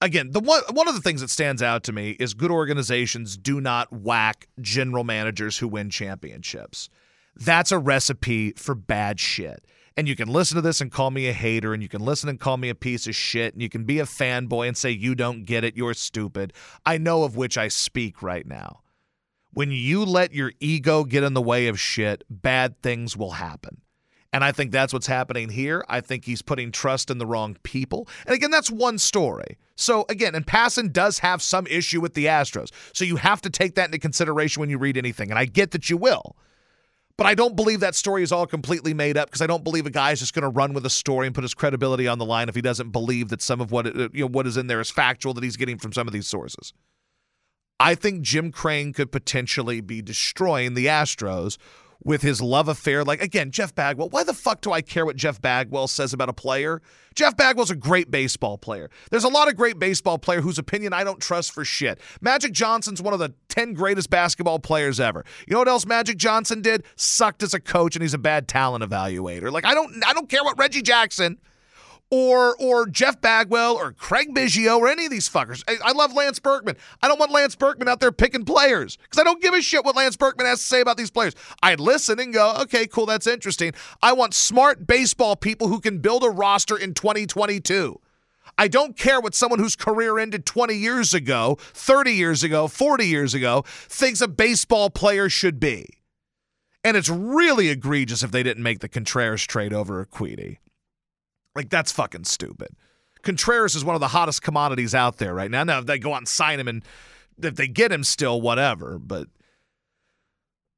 Again, 0.00 0.30
the 0.30 0.40
one 0.40 0.62
one 0.72 0.88
of 0.88 0.94
the 0.94 1.00
things 1.00 1.22
that 1.22 1.30
stands 1.30 1.62
out 1.62 1.82
to 1.84 1.92
me 1.92 2.10
is 2.20 2.34
good 2.34 2.50
organizations 2.50 3.36
do 3.36 3.60
not 3.60 3.92
whack 3.92 4.46
general 4.60 5.04
managers 5.04 5.58
who 5.58 5.68
win 5.68 5.90
championships. 5.90 6.88
That's 7.34 7.72
a 7.72 7.78
recipe 7.78 8.52
for 8.52 8.74
bad 8.74 9.18
shit. 9.18 9.64
And 9.96 10.06
you 10.06 10.14
can 10.14 10.28
listen 10.28 10.56
to 10.56 10.60
this 10.60 10.82
and 10.82 10.92
call 10.92 11.10
me 11.10 11.26
a 11.26 11.32
hater, 11.32 11.72
and 11.72 11.82
you 11.82 11.88
can 11.88 12.04
listen 12.04 12.28
and 12.28 12.38
call 12.38 12.58
me 12.58 12.68
a 12.68 12.74
piece 12.74 13.06
of 13.06 13.16
shit, 13.16 13.54
and 13.54 13.62
you 13.62 13.70
can 13.70 13.84
be 13.84 13.98
a 13.98 14.04
fanboy 14.04 14.68
and 14.68 14.76
say, 14.76 14.90
You 14.90 15.14
don't 15.14 15.44
get 15.44 15.64
it, 15.64 15.76
you're 15.76 15.94
stupid. 15.94 16.52
I 16.84 16.98
know 16.98 17.24
of 17.24 17.36
which 17.36 17.56
I 17.56 17.68
speak 17.68 18.22
right 18.22 18.46
now. 18.46 18.82
When 19.56 19.70
you 19.70 20.04
let 20.04 20.34
your 20.34 20.52
ego 20.60 21.02
get 21.04 21.22
in 21.22 21.32
the 21.32 21.40
way 21.40 21.68
of 21.68 21.80
shit, 21.80 22.24
bad 22.28 22.82
things 22.82 23.16
will 23.16 23.30
happen. 23.30 23.80
And 24.30 24.44
I 24.44 24.52
think 24.52 24.70
that's 24.70 24.92
what's 24.92 25.06
happening 25.06 25.48
here. 25.48 25.82
I 25.88 26.02
think 26.02 26.26
he's 26.26 26.42
putting 26.42 26.70
trust 26.70 27.10
in 27.10 27.16
the 27.16 27.24
wrong 27.24 27.56
people. 27.62 28.06
And 28.26 28.34
again, 28.34 28.50
that's 28.50 28.70
one 28.70 28.98
story. 28.98 29.56
So 29.74 30.04
again, 30.10 30.34
and 30.34 30.46
Passan 30.46 30.92
does 30.92 31.20
have 31.20 31.40
some 31.40 31.66
issue 31.68 32.02
with 32.02 32.12
the 32.12 32.26
Astros. 32.26 32.68
So 32.92 33.06
you 33.06 33.16
have 33.16 33.40
to 33.40 33.48
take 33.48 33.76
that 33.76 33.86
into 33.86 33.98
consideration 33.98 34.60
when 34.60 34.68
you 34.68 34.76
read 34.76 34.98
anything. 34.98 35.30
And 35.30 35.38
I 35.38 35.46
get 35.46 35.70
that 35.70 35.88
you 35.88 35.96
will. 35.96 36.36
But 37.16 37.26
I 37.26 37.34
don't 37.34 37.56
believe 37.56 37.80
that 37.80 37.94
story 37.94 38.22
is 38.22 38.32
all 38.32 38.46
completely 38.46 38.92
made 38.92 39.16
up 39.16 39.28
because 39.28 39.40
I 39.40 39.46
don't 39.46 39.64
believe 39.64 39.86
a 39.86 39.90
guy 39.90 40.12
is 40.12 40.20
just 40.20 40.34
going 40.34 40.42
to 40.42 40.50
run 40.50 40.74
with 40.74 40.84
a 40.84 40.90
story 40.90 41.26
and 41.26 41.34
put 41.34 41.44
his 41.44 41.54
credibility 41.54 42.06
on 42.06 42.18
the 42.18 42.26
line 42.26 42.50
if 42.50 42.54
he 42.54 42.60
doesn't 42.60 42.90
believe 42.90 43.30
that 43.30 43.40
some 43.40 43.62
of 43.62 43.70
what 43.70 43.86
it, 43.86 44.14
you 44.14 44.24
know 44.24 44.28
what 44.28 44.46
is 44.46 44.58
in 44.58 44.66
there 44.66 44.82
is 44.82 44.90
factual 44.90 45.32
that 45.32 45.42
he's 45.42 45.56
getting 45.56 45.78
from 45.78 45.94
some 45.94 46.06
of 46.06 46.12
these 46.12 46.26
sources. 46.26 46.74
I 47.78 47.94
think 47.94 48.22
Jim 48.22 48.52
Crane 48.52 48.92
could 48.92 49.12
potentially 49.12 49.80
be 49.80 50.00
destroying 50.02 50.74
the 50.74 50.86
Astros 50.86 51.58
with 52.02 52.22
his 52.22 52.40
love 52.40 52.68
affair. 52.68 53.04
Like, 53.04 53.20
again, 53.20 53.50
Jeff 53.50 53.74
Bagwell. 53.74 54.08
Why 54.10 54.22
the 54.22 54.34
fuck 54.34 54.60
do 54.60 54.72
I 54.72 54.80
care 54.80 55.04
what 55.04 55.16
Jeff 55.16 55.40
Bagwell 55.40 55.88
says 55.88 56.12
about 56.12 56.28
a 56.28 56.32
player? 56.32 56.80
Jeff 57.14 57.36
Bagwell's 57.36 57.70
a 57.70 57.76
great 57.76 58.10
baseball 58.10 58.58
player. 58.58 58.90
There's 59.10 59.24
a 59.24 59.28
lot 59.28 59.48
of 59.48 59.56
great 59.56 59.78
baseball 59.78 60.18
player 60.18 60.40
whose 60.40 60.58
opinion 60.58 60.92
I 60.92 61.04
don't 61.04 61.20
trust 61.20 61.52
for 61.52 61.64
shit. 61.64 61.98
Magic 62.20 62.52
Johnson's 62.52 63.02
one 63.02 63.14
of 63.14 63.18
the 63.18 63.34
10 63.48 63.72
greatest 63.72 64.10
basketball 64.10 64.58
players 64.58 65.00
ever. 65.00 65.24
You 65.46 65.54
know 65.54 65.58
what 65.58 65.68
else 65.68 65.86
Magic 65.86 66.18
Johnson 66.18 66.62
did? 66.62 66.84
Sucked 66.94 67.42
as 67.42 67.54
a 67.54 67.60
coach 67.60 67.96
and 67.96 68.02
he's 68.02 68.14
a 68.14 68.18
bad 68.18 68.48
talent 68.48 68.84
evaluator. 68.84 69.50
Like 69.50 69.64
I 69.64 69.74
don't 69.74 70.02
I 70.06 70.12
don't 70.12 70.28
care 70.28 70.44
what 70.44 70.58
Reggie 70.58 70.82
Jackson 70.82 71.38
or 72.10 72.56
or 72.60 72.86
Jeff 72.86 73.20
Bagwell 73.20 73.76
or 73.76 73.92
Craig 73.92 74.34
Biggio 74.34 74.78
or 74.78 74.88
any 74.88 75.06
of 75.06 75.10
these 75.10 75.28
fuckers. 75.28 75.62
I, 75.68 75.76
I, 75.84 75.92
love 75.92 76.12
Lance 76.14 76.38
Berkman. 76.38 76.76
I 77.02 77.08
don't 77.08 77.18
want 77.18 77.32
Lance 77.32 77.56
Berkman 77.56 77.88
out 77.88 78.00
there 78.00 78.12
picking 78.12 78.44
players 78.44 78.96
because 78.96 79.20
I 79.20 79.24
don't 79.24 79.42
give 79.42 79.54
a 79.54 79.62
shit 79.62 79.84
what 79.84 79.96
Lance 79.96 80.16
Berkman 80.16 80.46
has 80.46 80.60
to 80.60 80.64
say 80.64 80.80
about 80.80 80.96
these 80.96 81.10
players. 81.10 81.34
I'd 81.62 81.80
listen 81.80 82.20
and 82.20 82.32
go, 82.32 82.54
okay, 82.62 82.86
cool, 82.86 83.06
that's 83.06 83.26
interesting. 83.26 83.72
I 84.02 84.12
want 84.12 84.34
smart 84.34 84.86
baseball 84.86 85.36
people 85.36 85.68
who 85.68 85.80
can 85.80 85.98
build 85.98 86.22
a 86.22 86.30
roster 86.30 86.76
in 86.76 86.94
2022. 86.94 88.00
I 88.58 88.68
don't 88.68 88.96
care 88.96 89.20
what 89.20 89.34
someone 89.34 89.58
whose 89.58 89.76
career 89.76 90.18
ended 90.18 90.46
20 90.46 90.74
years 90.74 91.12
ago, 91.12 91.58
30 91.60 92.12
years 92.12 92.42
ago, 92.42 92.68
40 92.68 93.06
years 93.06 93.34
ago 93.34 93.64
thinks 93.66 94.20
a 94.20 94.28
baseball 94.28 94.88
player 94.88 95.28
should 95.28 95.60
be. 95.60 95.86
And 96.82 96.96
it's 96.96 97.10
really 97.10 97.68
egregious 97.68 98.22
if 98.22 98.30
they 98.30 98.42
didn't 98.44 98.62
make 98.62 98.78
the 98.78 98.88
Contreras 98.88 99.44
trade 99.44 99.72
over 99.72 100.04
Urquidy. 100.04 100.58
Like, 101.56 101.70
that's 101.70 101.90
fucking 101.90 102.24
stupid. 102.24 102.68
Contreras 103.22 103.74
is 103.74 103.84
one 103.84 103.96
of 103.96 104.00
the 104.00 104.08
hottest 104.08 104.42
commodities 104.42 104.94
out 104.94 105.16
there 105.16 105.34
right 105.34 105.50
now. 105.50 105.64
Now, 105.64 105.80
if 105.80 105.86
they 105.86 105.98
go 105.98 106.12
out 106.12 106.18
and 106.18 106.28
sign 106.28 106.60
him 106.60 106.68
and 106.68 106.84
if 107.42 107.56
they 107.56 107.66
get 107.66 107.90
him 107.90 108.04
still, 108.04 108.40
whatever. 108.40 108.98
But 108.98 109.26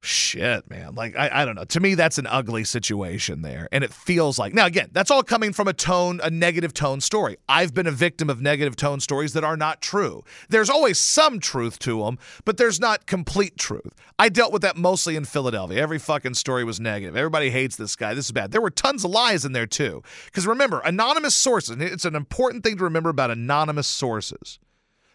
shit, 0.01 0.69
man. 0.71 0.95
Like, 0.95 1.17
I, 1.17 1.31
I 1.33 1.45
don't 1.45 1.55
know. 1.55 1.65
To 1.65 1.81
me, 1.81 1.95
that's 1.95 2.19
an 2.19 2.27
ugly 2.27 2.65
situation 2.65 3.43
there. 3.43 3.69
And 3.73 3.83
it 3.83 3.93
feels 3.93 4.39
like, 4.39 4.55
now, 4.55 4.67
again, 4.67 4.91
that's 4.93 5.11
all 5.11 5.23
coming 5.23 5.53
from 5.53 5.69
a 5.69 5.73
tone, 5.73 6.21
a 6.23 6.31
negative 6.31 6.73
tone 6.73 7.01
story. 7.01 7.37
I've 7.49 7.75
been 7.75 7.87
a 7.87 7.93
victim 7.93 8.31
of 8.31 8.41
negative 8.41 8.77
tone 8.77 9.01
stories 9.01 9.33
that 9.33 9.45
are 9.45 9.57
not 9.57 9.83
true. 9.83 10.23
There's 10.49 10.71
always 10.71 10.99
some 10.99 11.41
truth 11.41 11.79
to 11.81 12.05
them, 12.05 12.19
but 12.45 12.57
there's 12.57 12.81
not 12.81 13.07
complete 13.07 13.59
truth. 13.59 13.95
I 14.19 14.29
dealt 14.29 14.53
with 14.53 14.63
that 14.63 14.77
mostly 14.77 15.17
in 15.17 15.25
Philadelphia. 15.25 15.81
Every 15.81 15.99
fucking 15.99 16.35
story 16.35 16.65
was 16.65 16.81
negative. 16.81 17.17
Everybody 17.17 17.51
hates 17.51 17.77
this 17.77 17.97
guy. 17.97 18.15
This 18.15 18.27
is 18.27 18.33
bad. 18.33 18.53
There 18.53 18.61
were 18.61 18.71
tons 18.71 19.05
of 19.05 19.11
lies 19.11 19.45
in 19.45 19.53
there, 19.53 19.67
too. 19.67 20.03
Because 20.27 20.47
remember, 20.47 20.81
anonymous 20.81 21.35
sources, 21.35 21.77
it's 21.81 22.05
an 22.05 22.15
important 22.15 22.65
thing 22.65 22.77
to 22.79 22.85
remember 22.85 23.11
about 23.11 23.31
anonymous 23.31 23.87
sources. 23.87 24.59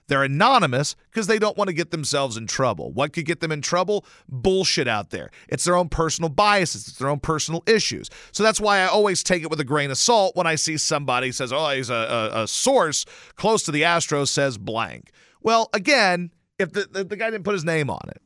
They're 0.08 0.24
anonymous 0.24 0.96
because 1.12 1.28
they 1.28 1.40
don't 1.40 1.58
want 1.58 1.70
to 1.70 1.74
get 1.74 1.92
themselves 1.92 2.38
in 2.38 2.48
trouble. 2.48 2.92
What 2.92 3.14
could 3.14 3.26
get 3.26 3.40
them 3.40 3.52
in 3.52 3.62
trouble? 3.62 4.06
Bullshit 4.28 4.88
out 4.88 5.12
there. 5.12 5.30
It's 5.48 5.64
their 5.64 5.76
own 5.76 5.90
personal 5.90 6.30
biases, 6.30 6.88
it's 6.88 6.98
their 6.98 7.10
own 7.10 7.20
personal 7.20 7.64
issues. 7.68 8.10
So 8.32 8.44
that's 8.44 8.60
why 8.60 8.80
I 8.80 8.86
always 8.88 9.24
take 9.24 9.44
it 9.44 9.50
with 9.50 9.60
a 9.60 9.66
grain 9.66 9.92
of 9.92 9.98
salt 9.98 10.36
when 10.36 10.48
I 10.48 10.56
see 10.56 10.78
somebody 10.78 11.32
says, 11.32 11.54
"Oh, 11.54 11.70
he's 11.70 11.90
a, 11.90 12.32
a, 12.34 12.44
a 12.44 12.48
source 12.48 13.06
close 13.36 13.64
to 13.64 13.72
the 13.72 13.84
Astros 13.84 14.30
says 14.30 14.58
blank." 14.58 15.12
Well, 15.42 15.70
again, 15.74 16.32
if 16.58 16.72
the, 16.72 16.88
the, 16.90 17.04
the 17.04 17.16
guy 17.16 17.30
didn't 17.30 17.44
put 17.44 17.54
his 17.54 17.66
name 17.66 17.90
on 17.90 18.02
it. 18.10 18.22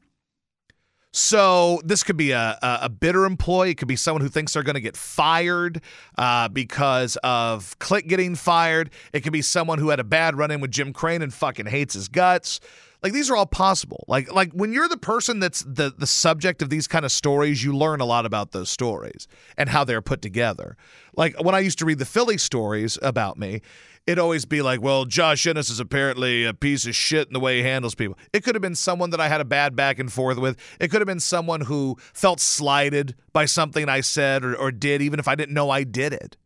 So 1.17 1.81
this 1.83 2.03
could 2.03 2.15
be 2.15 2.29
a, 2.29 2.59
a, 2.61 2.79
a, 2.83 2.89
bitter 2.89 3.25
employee. 3.25 3.71
It 3.71 3.79
could 3.79 3.87
be 3.87 3.95
someone 3.95 4.21
who 4.21 4.29
thinks 4.29 4.53
they're 4.53 4.61
going 4.61 4.75
to 4.75 4.81
get 4.81 4.95
fired 4.95 5.81
uh, 6.15 6.47
because 6.47 7.17
of 7.23 7.77
Click 7.79 8.07
getting 8.07 8.35
fired. 8.35 8.91
It 9.13 9.21
could 9.21 9.33
be 9.33 9.41
someone 9.41 9.79
who 9.79 9.89
had 9.89 9.99
a 9.99 10.03
bad 10.03 10.37
run 10.37 10.51
in 10.51 10.61
with 10.61 10.69
Jim 10.69 10.93
Crane 10.93 11.23
and 11.23 11.33
fucking 11.33 11.65
hates 11.65 11.95
his 11.95 12.07
guts. 12.07 12.59
Like 13.03 13.13
these 13.13 13.29
are 13.29 13.35
all 13.35 13.45
possible. 13.45 14.03
Like 14.07 14.31
like 14.31 14.51
when 14.53 14.73
you're 14.73 14.89
the 14.89 14.97
person 14.97 15.39
that's 15.39 15.61
the 15.61 15.93
the 15.95 16.07
subject 16.07 16.61
of 16.61 16.69
these 16.69 16.87
kind 16.87 17.05
of 17.05 17.11
stories, 17.11 17.63
you 17.63 17.75
learn 17.75 18.01
a 18.01 18.05
lot 18.05 18.25
about 18.25 18.51
those 18.51 18.69
stories 18.69 19.27
and 19.57 19.69
how 19.69 19.83
they're 19.83 20.01
put 20.01 20.21
together. 20.21 20.75
Like 21.15 21.41
when 21.41 21.55
I 21.55 21.59
used 21.59 21.79
to 21.79 21.85
read 21.85 21.99
the 21.99 22.05
Philly 22.05 22.37
stories 22.37 22.97
about 23.01 23.37
me, 23.37 23.61
it'd 24.07 24.17
always 24.17 24.45
be 24.45 24.61
like, 24.61 24.81
well, 24.81 25.05
Josh 25.05 25.45
Innes 25.45 25.69
is 25.69 25.79
apparently 25.79 26.45
a 26.45 26.53
piece 26.53 26.87
of 26.87 26.95
shit 26.95 27.27
in 27.27 27.33
the 27.33 27.39
way 27.39 27.57
he 27.57 27.63
handles 27.63 27.93
people. 27.93 28.17
It 28.33 28.43
could 28.43 28.55
have 28.55 28.61
been 28.61 28.75
someone 28.75 29.11
that 29.11 29.19
I 29.19 29.27
had 29.27 29.41
a 29.41 29.45
bad 29.45 29.75
back 29.75 29.99
and 29.99 30.11
forth 30.11 30.37
with. 30.37 30.57
It 30.79 30.89
could 30.89 31.01
have 31.01 31.07
been 31.07 31.19
someone 31.19 31.61
who 31.61 31.97
felt 32.13 32.39
slighted 32.39 33.15
by 33.33 33.45
something 33.45 33.89
I 33.89 34.01
said 34.01 34.43
or, 34.43 34.55
or 34.55 34.71
did, 34.71 35.01
even 35.01 35.19
if 35.19 35.27
I 35.27 35.35
didn't 35.35 35.53
know 35.53 35.69
I 35.69 35.83
did 35.83 36.13
it. 36.13 36.37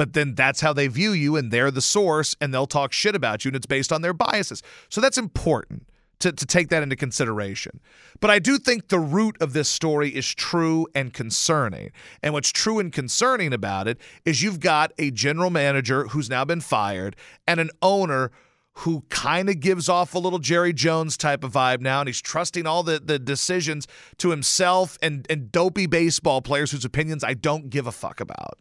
But 0.00 0.14
then 0.14 0.34
that's 0.34 0.62
how 0.62 0.72
they 0.72 0.88
view 0.88 1.12
you, 1.12 1.36
and 1.36 1.50
they're 1.50 1.70
the 1.70 1.82
source, 1.82 2.34
and 2.40 2.54
they'll 2.54 2.66
talk 2.66 2.90
shit 2.90 3.14
about 3.14 3.44
you, 3.44 3.50
and 3.50 3.56
it's 3.56 3.66
based 3.66 3.92
on 3.92 4.00
their 4.00 4.14
biases. 4.14 4.62
So 4.88 4.98
that's 4.98 5.18
important 5.18 5.86
to, 6.20 6.32
to 6.32 6.46
take 6.46 6.70
that 6.70 6.82
into 6.82 6.96
consideration. 6.96 7.80
But 8.18 8.30
I 8.30 8.38
do 8.38 8.56
think 8.56 8.88
the 8.88 8.98
root 8.98 9.36
of 9.42 9.52
this 9.52 9.68
story 9.68 10.08
is 10.08 10.32
true 10.32 10.86
and 10.94 11.12
concerning. 11.12 11.92
And 12.22 12.32
what's 12.32 12.50
true 12.50 12.78
and 12.78 12.90
concerning 12.90 13.52
about 13.52 13.88
it 13.88 13.98
is 14.24 14.42
you've 14.42 14.60
got 14.60 14.94
a 14.96 15.10
general 15.10 15.50
manager 15.50 16.06
who's 16.06 16.30
now 16.30 16.46
been 16.46 16.62
fired 16.62 17.14
and 17.46 17.60
an 17.60 17.68
owner 17.82 18.30
who 18.76 19.04
kind 19.10 19.50
of 19.50 19.60
gives 19.60 19.86
off 19.90 20.14
a 20.14 20.18
little 20.18 20.38
Jerry 20.38 20.72
Jones 20.72 21.18
type 21.18 21.44
of 21.44 21.52
vibe 21.52 21.82
now, 21.82 22.00
and 22.00 22.08
he's 22.08 22.22
trusting 22.22 22.66
all 22.66 22.82
the, 22.82 22.98
the 22.98 23.18
decisions 23.18 23.86
to 24.16 24.30
himself 24.30 24.96
and, 25.02 25.26
and 25.28 25.52
dopey 25.52 25.84
baseball 25.84 26.40
players 26.40 26.70
whose 26.70 26.86
opinions 26.86 27.22
I 27.22 27.34
don't 27.34 27.68
give 27.68 27.86
a 27.86 27.92
fuck 27.92 28.18
about. 28.18 28.60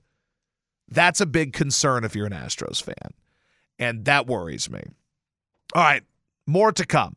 That's 0.89 1.21
a 1.21 1.25
big 1.25 1.53
concern 1.53 2.03
if 2.03 2.15
you're 2.15 2.25
an 2.25 2.33
Astros 2.33 2.81
fan. 2.81 3.13
And 3.77 4.05
that 4.05 4.27
worries 4.27 4.69
me. 4.69 4.81
All 5.73 5.83
right, 5.83 6.03
more 6.47 6.71
to 6.71 6.85
come. 6.85 7.13